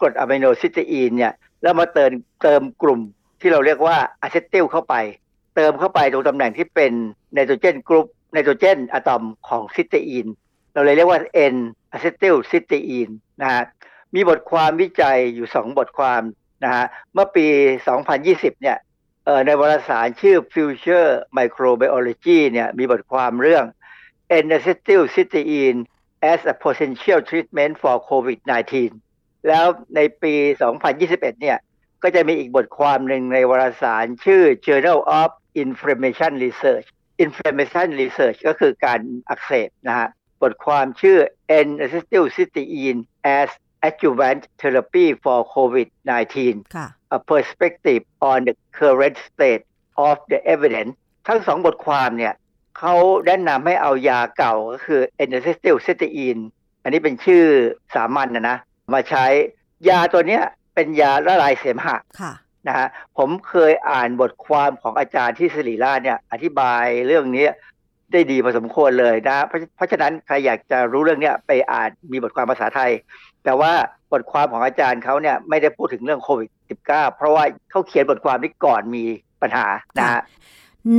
[0.01, 1.33] กรดอะมิโนซิสเตอีนเนี่ย
[1.63, 3.01] แล้วมาเติมเติมกลุ่ม
[3.45, 4.95] ที่เราเรียกว่าอะเซติลเข้าไป
[5.55, 6.93] เติมเข้าไปตรงตำแหน่งที่เป็น
[7.35, 10.27] ไนโตรเจนกรุ๊ปไนโตรเจนอะตอมของซิสเตอีน
[10.73, 11.21] เราเลยเรียกว่า
[11.55, 11.57] N
[11.93, 13.09] อะเซติลซิสเตอีน
[13.41, 13.63] นะฮะ
[14.15, 16.23] มีบทความวิจัยอยู่ 2 บทความ
[16.65, 17.47] นะฮะเมื่อปี
[18.05, 18.79] 2020 เนี่ย
[19.47, 23.65] ในวารสารชื่อ Future Microbiology เนี่ยมีบทความเรื่อง
[24.43, 25.81] N-acetylcysteine
[26.33, 28.75] as a potential treatment for COVID-19
[29.49, 29.67] แล้ว
[29.97, 30.35] ในปี
[30.89, 31.59] 2021 เนี่ย
[32.05, 35.31] ก็จะมีอีกบทความหนึ่งในวารสารชื่อ Journal of
[35.65, 36.87] Inflammation Research
[37.25, 40.09] Inflammation Research ก็คือการอักเสบนะฮะ
[40.43, 41.19] บทความชื่อ
[41.67, 43.01] N-acetylcysteine
[43.41, 43.49] as
[43.89, 46.31] adjuvant therapy for COVID-19
[47.17, 49.65] a perspective on the current state
[50.09, 50.93] of the evidence
[51.27, 52.35] ทั้งสองบทความเนี่ย
[52.79, 52.95] เขา
[53.27, 56.43] แนะนำให้เอายาเก่าก็คือ N-acetylcysteine
[56.83, 57.45] อันนี้เป็นชื่อ
[57.95, 58.59] สามัญนนะนะ
[58.93, 59.25] มาใช้
[59.89, 60.41] ยาตัวนี้
[60.75, 61.97] เป็นยาละลายเสมหะ
[62.69, 67.47] นะฮะผมเคยอ่านบทความของอาจารย์ที่สิริราชเนี่ยอธิบายเรื่องนี้
[68.13, 72.91] ได้ดีพอสมควรเลยนะ เพราะเพราะฉะนั้นใครอยากจะรู้เรื่องนี้ไปอ่านมีบทความภาษาไทย
[73.45, 73.73] แต่ว่า
[74.13, 76.49] บทความของอาจารย์เขาเนี่ยไม่ได้พูดถึงเรื่องโควิด
[76.85, 79.05] -19 เพราะว่าเขาเขียนบทความนี้ก่อนมี
[79.43, 79.67] ปัญหา
[79.99, 80.23] นะฮะ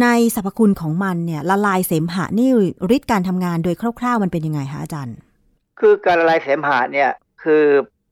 [0.02, 2.50] ในสรรพคุณของมันเนี่ยละลายเสมหะนี่
[2.96, 5.16] ฤทธิ์การทำงานโดยคร่าวๆ มันเป็นยังไงคะอาจารย์
[5.80, 7.10] คือการละลายเสมหะเนี่ย
[7.44, 7.64] คือ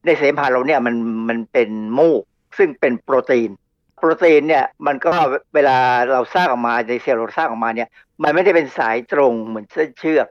[0.06, 0.96] ในเสมหะเราเนี่ยมัน
[1.30, 2.22] มันเป็นมูก
[2.58, 3.50] ซึ่งเป็นโปรตีน
[3.98, 5.12] โปรตีนเนี่ยมันก็
[5.56, 5.78] เวลา
[6.12, 7.90] เราสร้างออกมาในเซลล์เราสร้างออกมาเนี่ย
[8.24, 10.28] มันไม่ได้เป็นสายตรงเหมือนเส้นเชือก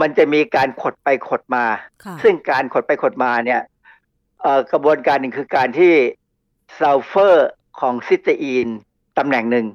[0.00, 1.64] มันจะมีการขดไปขดมา
[2.22, 3.60] ซึ่งการขดไปขดมาเนี่ย
[4.72, 5.92] กระบวนการหนึ่งคือการที่
[6.78, 7.50] ซัลเฟอร์
[7.80, 8.68] ของซิสเตอีน
[9.18, 9.66] ตำแหน่งหนึ่ง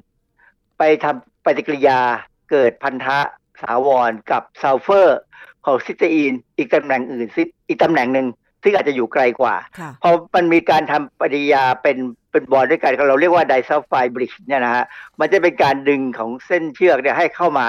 [0.78, 2.00] ไปทำปฏิกิริยา
[2.50, 3.18] เกิดพันธะ
[3.62, 5.18] ถาวรกับซัลเฟอร์
[5.66, 7.26] ของซิสเตอีนอีกตำแหน่งอื่น
[7.68, 8.26] อีกตำแหน่งหนึ่ง
[8.62, 9.54] ซึ่งอาจจะอยู่ไกลกว่า
[10.02, 11.96] พอมันมีการทำปฏิกิริยาเป็น
[12.30, 14.84] เป็น bond ด้วยกันเราเรียกว่า disulfide bridge เนี่ยนะฮะ
[15.20, 17.66] มันจะเป็นการดึงของเส้นเชือกเนี่ยให้เข้ามา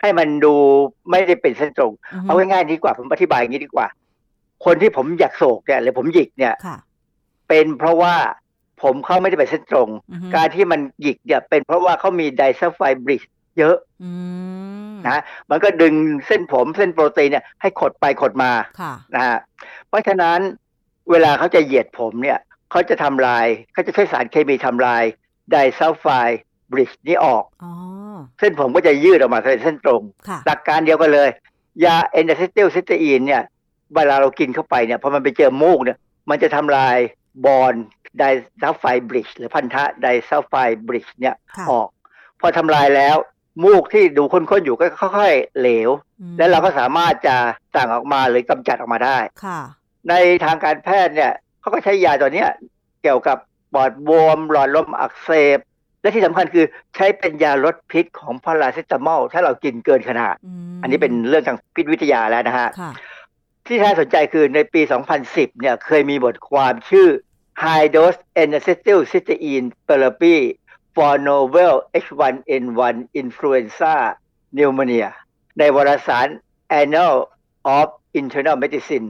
[0.00, 0.54] ให้มันดู
[1.10, 3.86] ไม่ได้เป็นเส้นตรง เอาง่ายๆดีกว่าผมอธิบายอย่างนี้ดีกว่า
[4.64, 6.54] คนที่ผมอยากโศกเนี่ยหรือผมหยิกเนี่ย
[7.48, 8.14] เป็นเพราะว่า
[8.82, 9.88] ผมเขาไม่ได้เป็นเส้นตรง
[10.34, 13.22] การที่มันหยิกเนี่ยเป็นเพราะว่าเขามีไดซัลไฟบริด
[13.58, 13.76] เยอะ
[15.08, 15.94] นะมันก็ดึง
[16.26, 18.52] เส้นผมเส้นโปรตีนเนี่ยให้ขดไปขดมา
[19.14, 19.38] นะฮะ
[19.88, 20.38] เพราะฉะนั้น
[21.10, 22.38] เวลาเขาจะเหยียดผมเนี่ย
[22.70, 25.02] เขาจะทำลายเขาจะใช้สารเคมีทำลาย
[25.50, 26.06] disulfide
[26.72, 27.44] bridge นี้ออก
[28.38, 30.02] เส้นผมก็จะยืดออกมาเป็นเส้นตรง
[30.46, 31.28] หลักการเดียวกันเลย
[31.84, 33.42] ยา N อะเซติลซิสเตอีนเนี่ย
[33.94, 35.98] เวลาเรากินเข้าไปเนี่ยพอมันไปเจอมูกเนี่ย
[36.30, 36.96] มันจะทำลาย
[37.46, 37.74] bond
[38.18, 40.54] disulfide bridge หรือพันธะ disulfide
[40.86, 41.34] bridge เนี่ย
[41.70, 41.88] ออก
[42.40, 43.16] พอทำลายแล้ว
[43.64, 44.86] มูกที่ดูข้นๆอยู่ก็
[45.16, 45.90] ค่อยๆเหลว
[46.38, 47.36] แล้วเราก็สามารถจะ
[47.74, 49.60] สั่งออกมาหรือกำจัดออกมาได้ค่ะ
[50.08, 52.44] ในทางการแพทย์เนี่ยเขาก็ใช้ยาตัวนี้
[53.02, 53.38] เกี่ยวกับ
[53.74, 55.58] ปอดบวมหลอดลมอักเสบ
[56.00, 60.34] และที่สำคัญคือใช้เป็นยาลดพิษของพาราเซตามอลถ้าเรากินเกินขนาด
[60.82, 62.68] อันนี้เป็นเรื่องทางพิษวิทยาแล้วนะฮะ
[63.66, 64.80] ที่น่าสนใจคือในปี
[65.20, 67.08] 2010 เนี่ยเคยมีบทความชื่อ
[67.62, 70.36] High Dose N-acetylcysteine Therapy
[71.00, 71.74] for Novel
[72.04, 73.94] H1N1 Influenza
[74.56, 75.08] Pneumonia
[75.58, 76.28] ในวารสาร
[76.80, 77.14] Annals
[77.78, 77.88] of
[78.20, 79.06] Internal Medicine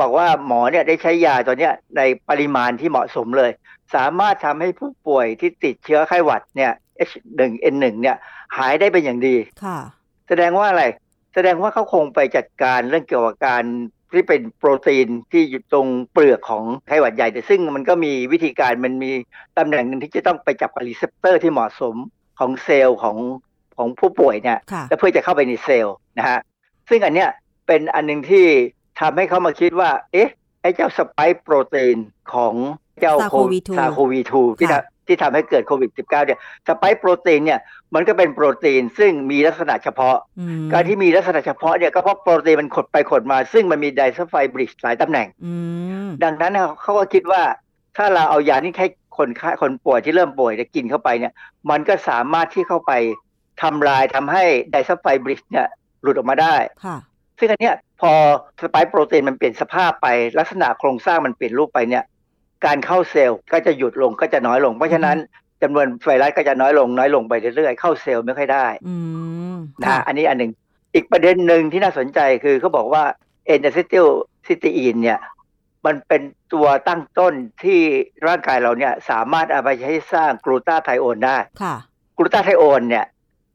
[0.00, 3.50] บอกว่าหมอเนี่ยได้ใช้ยาตัวนี้ในปริมาณที่เหมาะสมเลย
[3.94, 6.72] สามารถทำให้ผู้ป่วยที่ติดเชื้อไข้หวัดเนี่ย
[7.08, 8.16] H1N1 เนี่ย
[8.56, 9.36] หายได้เป็นอย่างดี
[10.28, 10.84] แสดงว่าอะไร
[11.34, 13.64] แสดงว่าเขาคงไปจัดการเรื่องเกี่ยวกับการ
[14.12, 19.10] ที่เป็นโปรตีนที่อยู่ตรงเปลือกของไข้หวัดใหญ่แต่ซึ่งมันก็มีวิธีการมันมี
[19.58, 21.94] ตำแหน่งหนึ่งที่จะต้องไปจับกับ receptor ที่เหมาะสม
[22.38, 23.16] ของเซลล์ของ
[23.76, 26.38] ของผู้ป่วยเนี่ยและเพื่อจะเข้าไปในเซลล์นะฮะ
[26.88, 27.30] ซึ่งอันเนี้ย
[27.66, 28.46] เป็นอันหนึ่งที่
[29.00, 30.30] ทำให้เขามาคิดว่า เอ๊ะ
[30.62, 31.96] ไอ้เจ้าสไปค์โปรตีน
[32.32, 32.54] ของ
[33.00, 36.38] เจ้า SARS-CoV-2 ซาโควีทูที่ค่ะ ทำที่ทำให้เกิดโควิด -19 เนี่ย
[36.68, 37.60] สไปค์โปรตีนเนี่ย
[37.94, 45.54] มันก็เป็นโปรตีนซึ่งมีลักษณะเฉพาะอืมการที่มีลักษณะเฉพาะเนี่ยก็เพราะโปรตีนมันขดไปขดมา ซึ่งมันมีไดซัลไฟบริดจ์หลายตำแหน่งอื
[46.06, 47.42] มดังนั้นเนี่ยเขาก็คิดว่า
[47.96, 48.88] ถ้าเราเอายานี้ให้
[49.18, 51.32] คนไข้คนป่วยที่เริ่มป่วยเนี่ยกินเข้าไปเนี่ย
[51.70, 52.92] มันก็สามารถที่เข้าไป
[53.62, 55.66] ทำลายทำให้ไดซัลไฟบริดจ์เนี่ย
[56.02, 56.96] หลุดออกมาได้ค่ะ
[57.38, 58.12] ซึ่งอันเนี้ยพอ
[58.62, 60.06] สไปค์โปรตีนมันเปลี่ยนสภาพไป
[60.38, 62.04] ลักษณะโครงสร้างมันเปลี่ยนรูปไปเนี่ย
[62.66, 65.16] การเข้าเซลล์ก็จะหยุดลงก็จะน้อยลง เพราะฉะนั้น
[65.62, 68.94] จำนวนไวรัสก็จะน้อยลงน้อยลงไปเรื่อยๆเข้าเซลล์ไม่ค่อยได้อื
[69.54, 70.52] มนะค่ะอันนี้อันหนึ่ง
[70.94, 73.04] อีกประเด็นหนึ่งที่น่าสนใจคือเขาบอกว่า
[73.46, 74.06] เอนเดซิติล
[74.46, 75.20] ซิตีนเนี่ย
[75.86, 77.80] มันเป็นตัวตั้งต้นที่
[78.26, 81.74] ร่างกายเราเนี่ยสามารถเอาไปใช้สร้างกลูตาไทโอนได้ค่ะ
[82.16, 83.06] กลูตาไทโอนเนี่ย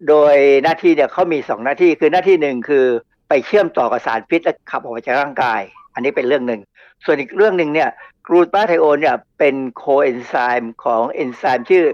[0.09, 2.85] โดยหน้าที่เนี่ยเขามีสองหน้าที่คือหน้าที่หนึ่งคือ
[3.29, 5.61] ไปเชื่อมต่อกับสารพิษและขับออกมาจากร่างกาย
[5.93, 6.61] อันนี้เป็นเรื่องหนึ่ง
[7.05, 7.89] ส่วนอีกเรื่องหนึ่งเนี่ย
[8.27, 11.85] กลูตาไทโอนเนี่ยเป็นโคเอนไซม์ของเอนไซม์ชื่อ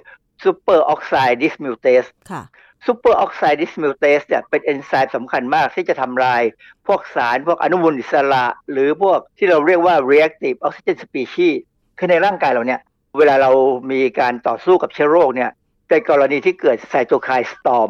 [0.44, 2.44] superoxide dismutase ค่ะ
[2.86, 6.42] superoxide dismutase เนี่ยเป็นเอนไซม์สำคัญมากที่จะทำลาย
[6.88, 11.56] พวกสารพวกอนุมูลอิสระ หรือพวกที่เราเรียกว่า reactive oxygen species
[11.98, 12.82] คือในร่างกายเราเนี่ย
[13.18, 13.52] เวลาเรา
[13.92, 15.52] มีการต่อสู้กับเชื้อโรคเนี่ย
[15.90, 17.90] ในกรณีที่เกิดไซโตไคน์สตอม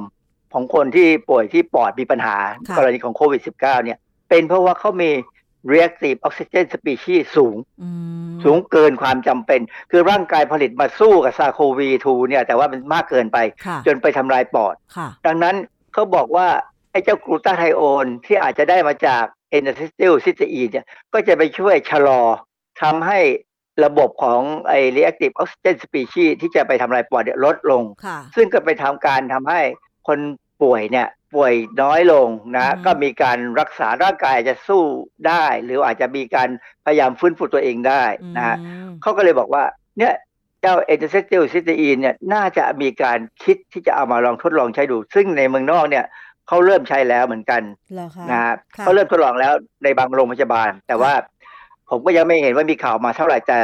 [0.54, 2.38] ของคนที่ป่วยที่ปอดมีปัญหา
[2.68, 3.98] ค่ะกรณีของโควิด -19 เนี่ย
[4.30, 5.12] เป็นเพราะว่าเขามี
[5.72, 7.90] reactive oxygen species สูงอื
[8.30, 9.60] มสูงเกินความจำเป็น
[9.92, 15.56] คือร่างกายผลิตมาสู้กับซาโควี2เนี่ย แต่ว่ามันมากเกินไปค่ะจนไปทำลายปอดค่ะดังนั้น
[15.94, 16.48] เขาบอกว่า
[16.92, 22.22] ไอ้เจ้ากลูตาไทโอนที่อาจจะได้มาจากเอนเ c ซิลซิสอีนเนี่ย ก็จะไปช่วยชะลอ
[22.82, 23.20] ทำให้
[23.86, 29.62] ระบบของไอ้ reactive oxygen species ที่จะไปทำลายปอดเนี่ยลดลงค่ะซึ่งก็ไปทำการทำให้
[30.08, 30.20] คน
[30.62, 34.84] ป่วยเนี่ย ป่วยน้อยลงนะอืมก็มีการรักษาร่างกายอาจจะสู้
[35.28, 36.50] ได้ หรืออาจจะมีการ
[36.86, 38.04] พยายามฟื้นฟูตัวเองได้
[38.38, 39.64] นะฮะอืมเขาก็เลยบอกว่า
[39.98, 40.14] เนี่ย
[40.62, 46.06] เจ้าเอเจนซิลซิตีนเนี่ยน่าจะมีการคิดที่จะเอามาลองทดลองใช้ดู ซึ่งในเมืองนอกเนี่ย
[46.48, 47.62] เขาเริ่มใช้แล้วเหมือนกัน
[47.94, 49.54] เหรอคะนะครับค่ะเขาเริ่มทดลองแล้ว
[49.84, 51.14] ในบางโรงพยาบาล แต่ว่า
[51.90, 53.58] ผมก็ยังไม่เห็นว่ามีข่าวมาเท่าไหร่แต่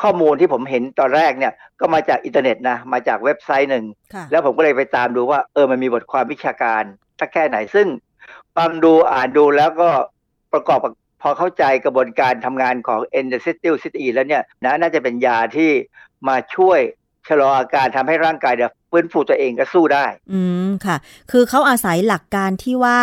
[0.00, 3.84] ข้อมูลที่ผมเห็นตอนแรกเนี่ยก็มาจากอินเทอร์เน็ตนะมาจากเว็บไซต์หนึ่ง
[4.14, 6.82] ค่ะแล้วผมก็เลยไปตามดูว่าเออมันมีบทความวิชาการ
[7.20, 7.86] สักแค่ไหนซึ่ง
[8.56, 9.88] ฟังดูอ่านดูแล้วก็
[10.52, 15.70] ประกอบกับพอเข้าใจกระบวนการทำงานของ e n d o c y t i l c y t e แล้วเนี่ยนะน่าจะเป็นยาที่
[16.28, 16.80] มาช่วย
[17.28, 20.96] ชะลออาการทำให้ร่างกายเนี่ยฟื้นฟูตัวเองก็สู้ได้ อืมค่ะ
[21.30, 22.98] คือเขาอาศัยหลักการที่ว่า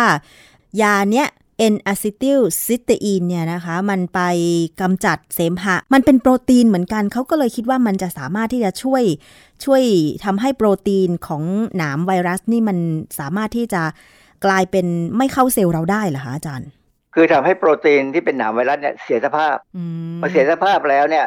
[0.82, 1.28] ยาเนี้ย
[1.72, 4.20] N acetyl cysteine เนี่ยนะคะ มันไป
[4.80, 9.02] กำจัดเสมหะ มันเป็นโปรตีนเหมือนกัน เขาก็เลยคิดว่ามันจะสามารถที่จะช่วย
[9.64, 9.82] ช่วย
[10.24, 11.42] ทำให้โปรตีนของ
[11.76, 12.78] หนามไวรัสนี่มัน
[13.18, 13.82] สามารถที่จะ
[14.44, 14.86] กลายเป็น
[15.16, 16.68] ไม่เข้าเซลล์เราได้เหรอคะอาจารย์
[17.14, 21.26] คือทำให้โปรตีนที่เป็นหนามไวรัสเนี่ยเสียสภาพอืมพอเสียสภาพแล้วเนี่ย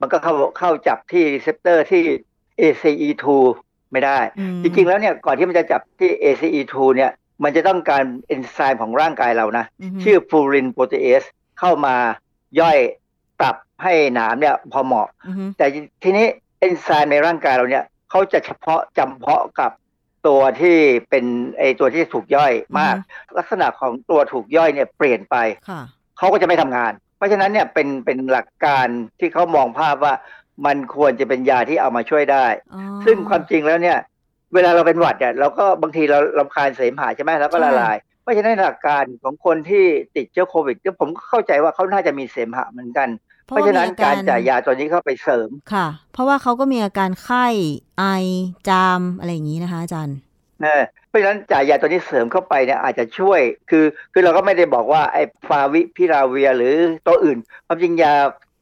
[0.00, 2.02] มันก็เข้าเข้าจับที่ receptor ที่
[2.60, 3.24] ACE2
[3.92, 7.12] ไม่ได้อืมจริงๆแล้วเนี่ยก่อนที่มันจะจับที่ ACE2 เนี่ย
[7.42, 9.64] มันจะต้องการเอนไซม์ของร่างกายเรานะ
[9.98, 11.22] มชื่อ furin protease
[11.58, 11.96] เข้ามา
[12.60, 12.78] ย่อย
[13.40, 15.66] ปรับให้หนามเนี่ยพอเหมาะอือฮึแต่
[16.02, 16.26] ทีนี้
[16.60, 19.70] เอนไซม์ในร่างกายเราเนี่ยเขาจะเฉพาะจำเพาะกับ
[20.26, 20.78] ตัวที่
[21.10, 21.24] เป็น
[21.58, 22.96] ไอตัวที่ถูกย่อยมาก
[23.38, 25.36] ลักษณะของตัวถูกย่อยเนี่ยเปลี่ยนไป
[25.68, 25.80] ค่ะ
[26.18, 28.86] เขาก็จะไม่ทำงาน เพราะฉะนั้นเนี่ยเป็นเป็นหลักการ
[29.20, 30.14] ที่เขามองภาพว่า
[30.66, 33.98] มันควรจะเป็นยาที่เอามาช่วยได้อ๋อซึ่งความจริงแล้วเนี่ย
[34.54, 39.84] เวลาเราเป็นหวัดเนี่ยเราก็บางทีเราลำคาญเสมหะใช่ไหมแล้วก็ละลาย เพราะฉะนั้นหลักการของคนที่
[40.16, 43.08] ติดเชื้อโควิดก็ผมก็เข้าใจว่าเขาน่าจะมีเสมหะเหมือนกัน
[43.46, 47.46] เพราะฉะนั้นการจ่ายยาตัวนี้เข้าไปเสริมค่ะ เพราะว่าเขาก็มีอาการไข้
[47.98, 48.04] ไอ
[48.68, 50.16] จามอะไรอย่างนี้นะคะอาจารย์
[50.64, 53.40] นะเพราะฉะนั้นจ่ายยาตัวนี้เสริมเข้าไปเนี่ยอาจจะช่วย
[53.70, 56.74] คือคือเราก็ไม่ได้บอกว่าไอ้ฟาวิพิราเวียหรือ
[57.06, 58.14] ตัวอื่นความจริงยา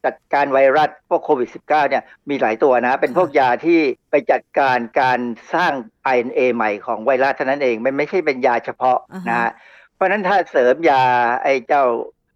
[0.05, 3.81] จัดการไวรัสพวกโควิด -19 เนี่ยมีหลายตัวนะ เป็นพวกยาที่
[4.11, 5.21] ไปจัดการการ
[5.55, 5.73] สร้าง
[6.17, 9.51] RNA ใหม่ของไวรัสเท่านั้นเอง มันไม่ใช่เป็นยาเฉพาะอ่าฮะนะฮะ
[9.95, 11.03] เพราะฉะนั้นถ้าเสริมยา
[11.43, 11.85] ไอ้เจ้า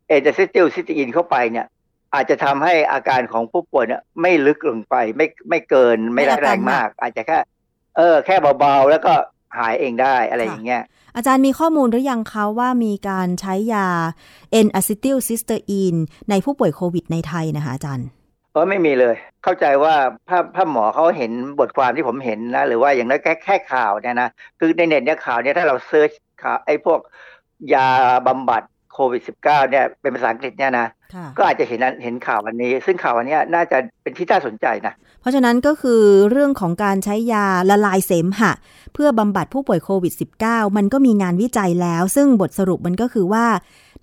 [0.08, 1.66] เอเดซิติลซิตีนเข้าไปเนี่ย
[2.14, 7.38] อาจจะทำให้อาการของผู้ป่วยเนี่ยไม่ลึกลงไปไม่ไม่เกินไม่ร้ายแรงมาก อาจจะแค่
[7.96, 9.12] เออ แค่เบาๆ แล้วก็
[9.58, 10.82] หายเองได้อะไรอย่างเงี้ย
[11.16, 13.88] อาจารย์มีข้อมูลหรือยังคะว่ามีการใช้ยา
[14.66, 15.98] N acetyl cysteine
[16.30, 18.06] ในผู้ป่วยโควิดในไทยนะคะอาจารย์
[18.50, 19.94] เพราะไม่มีเลย เข้าใจว่า
[20.28, 26.10] ถ้าถ้าหมอเขาเห็นบทความที่ผมเห็นนะ หรือว่าอย่างน้อยแค่แค่ข่าวเนี่ยนะ คือในเน็ตเนี่ยข่าวเนี่ยถ้าเราเซิร์ช
[26.42, 27.00] ข่าวไอ้พวก
[27.74, 27.88] ยา
[28.26, 28.62] บำบัด
[28.96, 38.52] โควิด -19 เนี่ยเป็นภาษาอังกฤษเนี่ยนะค่ะก็อาจจะเห็นนั้นเห็นข่าววันนี้ ซึ่งข่าววันเนี้ยน่าจะเป็นที่น่าสนใจนะ เพราะฉะนั้นก็คือเรื่องของการใช้ยาละลายเสมหะ
[38.94, 40.12] เพื่อบำบัดผู้ป่วยโควิด
[40.44, 43.46] -19 มันก็มีงานวิจัยแล้ว ซึ่งบทสรุปมันก็คือว่า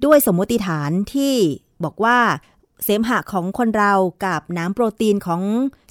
[0.06, 1.34] ด้วยสมมติฐานที่
[1.84, 2.18] บอกว่า
[2.84, 3.94] เสมหะของคนเรา
[4.26, 5.42] กับน้ำโปรตีนของ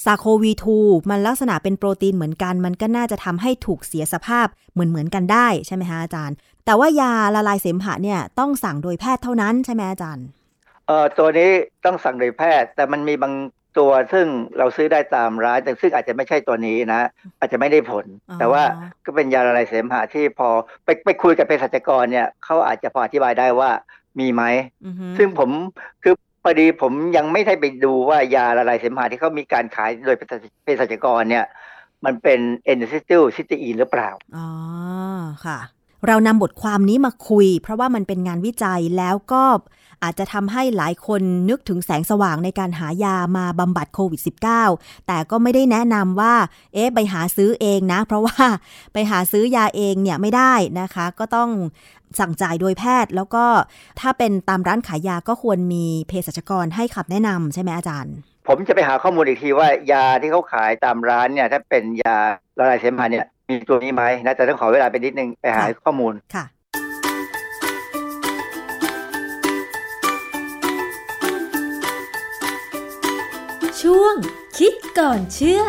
[0.05, 10.27] ซาโควี2มันลักษณะเป็นโปรตีนเหมือนกัน มันก็น่าจะทำให้ถูกเสียสภาพเหมือนเหมือนกันได้ใช่ไหมคะอาจารย์ แต่ว่ายาละลายเสมหะเนี่ยต้องสั่งโดยแพทย์เท่านั้นใช่ไหมอาจารย์
[10.87, 11.51] เอ่อตัวนี้
[11.85, 13.35] ต้องสั่งโดยแพทย์ แต่มันมีบาง
[13.79, 14.27] ตัวซึ่ง
[14.59, 17.03] เราซื้อได้ตามร้านแต่ซึ่งอาจจะไม่ใช่ตัวนี้นะ
[17.39, 18.05] อาจจะไม่ได้ผล
[18.41, 18.63] แต่ว่า
[19.05, 20.49] ก็เป็นยาละลายเสมหะที่พอ
[20.85, 23.71] ไปไปคุยกับเภสัชกรเนี่ยเขาอาจจะพออธิบายได้ว่า
[24.21, 24.43] มีไหม
[25.19, 25.51] ซึ่งผม
[26.03, 30.17] คือ พอดีผมยังไม่ได้ไปดูว่ายาละลายเสมหะที่เขามีการขายโดย
[30.63, 31.45] เภสัชกรเนี่ย
[32.05, 34.47] มันเป็นเอนซิติลซิตีนหรือเปล่า อ๋อ
[35.47, 35.59] ค่ะ
[36.07, 39.45] เรานำบทความนี้มาคุย เพราะว่ามันเป็นงานวิจัยแล้วก็
[40.03, 44.21] อาจจะทำให้หลายคนนึกถึงแสงสว่างในการหายามาบำบัดโควิด
[44.65, 46.35] -19 แต่ก็ไม่ได้แนะนำว่า
[46.75, 48.45] เอ๊ะ ไปหาซื้อเองนะ เพราะว่า
[48.93, 51.51] ไปหาซื้อยาเองเนี่ยไม่ได้นะคะ ก็ต้อง
[52.19, 53.45] สั่งจ่ายโดยแพทย์แล้วก็
[54.01, 58.15] ถ้าเป็นตามร้านขายยาก็ควรมีเภสัชกรให้คำแนะนำใช่ไหมอาจารย์
[58.49, 62.17] ผมจะไปหาข้อมูลอีกทีว่ายาที่เขาขายตามร้านเนี่ยถ้าเป็นยา
[62.59, 66.45] ละลายเสมหะเนี่ย มีตัวนี้ไหมนะแต่ต้องขอเวลาไปนิดนึงไปหาข้อมูลค่ะ
[73.83, 74.15] ช่วง
[74.59, 75.63] คิดก่อนเชื่อ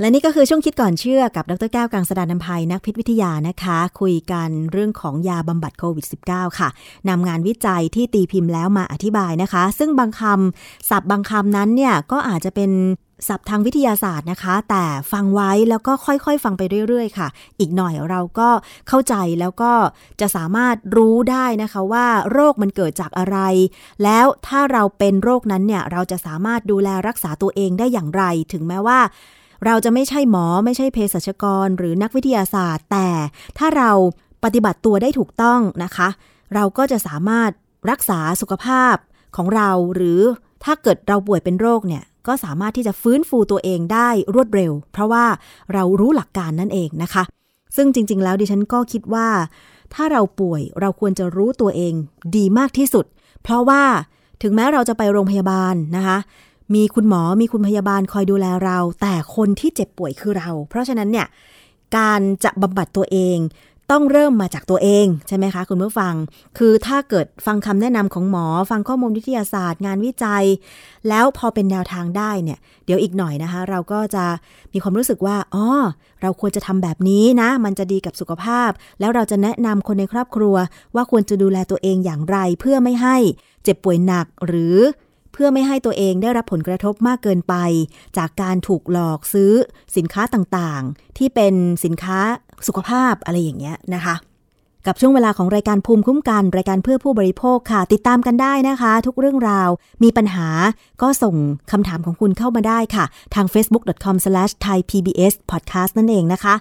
[0.00, 6.68] และนี่ก็คือช่วงคิดก่อนเชื่อกับดรแก้วกังสดานนภัยนักพิษวิทยานะคะ คุยกันเรื่องของยาบำบัดโควิด -19 ค่ะ
[7.08, 12.70] นำงานวิจัยที่ตีพิมพ์แล้วมาอธิบายนะคะ ซึ่งบางคำศัพท์บางคำนั้นเนี่ยก็อาจจะเป็น
[13.28, 17.28] ศัพท์ทางวิทยาศาสตร์นะคะ แต่ฟังไว้แล้วก็ค่อยๆ ฟังไปเรื่อย ๆ ค่ะ
[17.60, 18.48] อีกหน่อยเราก็
[18.88, 19.72] เข้าใจแล้วก็
[20.20, 23.38] จะสามารถรู้ได้นะคะว่าโรคมันเกิดจากอะไร
[24.04, 28.22] แล้วถ้าเราเป็นโรคนั้นเนี่ยเราจะสามารถดูแลรักษาตัวเองได้อย่างไร
[28.52, 29.00] ถึงแม้ว่า
[29.66, 33.08] เราจะไม่ใช่หมอไม่ใช่เภสัชกร หรือนักวิทยาศาสตร์ แต่
[33.58, 33.90] ถ้าเรา
[34.44, 36.08] ปฏิบัติตัวได้ถูกต้องนะคะ
[36.54, 37.50] เราก็จะสามารถ
[37.90, 38.94] รักษาสุขภาพ
[39.36, 40.20] ของเราหรือ
[40.64, 45.24] ถ้าเกิดเราป่วยเป็นโรคเนี่ยก็สามารถที่จะฟื้นฟูตัวเองได้รวดเร็ว เพราะว่า
[45.72, 47.22] เรารู้หลักการนั่นเองนะคะ
[47.76, 49.28] ซึ่งจริง ๆ แล้วดิฉันก็คิดว่า
[49.94, 51.94] ถ้าเราป่วยเราควรจะรู้ตัวเอง
[52.36, 53.04] ดีมากที่สุด
[53.42, 53.82] เพราะว่า
[54.42, 56.18] ถึงแม้เราจะไปโรงพยาบาลนะคะ
[56.74, 61.26] มีคุณหมอมีคุณพยาบาลคอยดูแลเรา แต่คนที่เจ็บป่วยคือเรา เพราะฉะนั้นเนี่ย
[61.96, 63.38] การจะบำบัดตัวเอง
[63.90, 66.14] ต้องเริ่มมาจากตัวเองใช่ไหมคะคุณผู้ฟัง
[66.58, 70.44] คือถ้าเกิดฟังคำแนะนำของหมอ ฟังข้อมูลวิทยาศาสตร์ งานวิจัย
[71.08, 74.24] แล้วพอเป็นแนวทางได้เนี่ย เดี๋ยวอีกหน่อยนะคะ เราก็จะ
[74.72, 75.66] มีความรู้สึกว่าอ๋อ
[76.22, 80.56] เราควรจะทำแบบนี้นะ มันจะดีกับสุขภาพ แล้วเราจะแนะนำคนในครอบครัว
[80.94, 83.16] ว่าควรจะดูแลตัวเองอย่างไรเพื่อไม่ให้
[83.64, 84.76] เจ็บป่วยหนักหรือ
[85.42, 87.54] พื่อไม่ให้ตัวเองได้รับผลกระทบมากเกินไป
[88.18, 89.52] จากการถูกหลอกซื้อ
[89.96, 92.18] สินค้าต่างๆ ที่เป็นสินค้า
[92.66, 94.14] สุขภาพอะไรอย่างเงี้ยนะคะ
[94.86, 99.68] กับช่วงเวลาของรายการภูมิคุ้มกัน รายการเพื่อผู้บริโภคค่ะ ติดตามกันได้นะคะ ทุกเรื่องราว
[100.02, 100.48] มีปัญหา
[101.02, 101.34] ก็ส่ง
[101.72, 106.54] คำถามของคุณเข้ามาได้ค่ะ ทาง facebook.com/thaipbspodcast นั่นเองนะคะ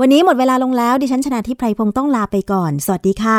[0.00, 3.38] วันนี้หมดเวลาลงแล้วดิฉันชนะทิพไพรพงศ์ต้องลาไปก่อน สวัสดีค่ะ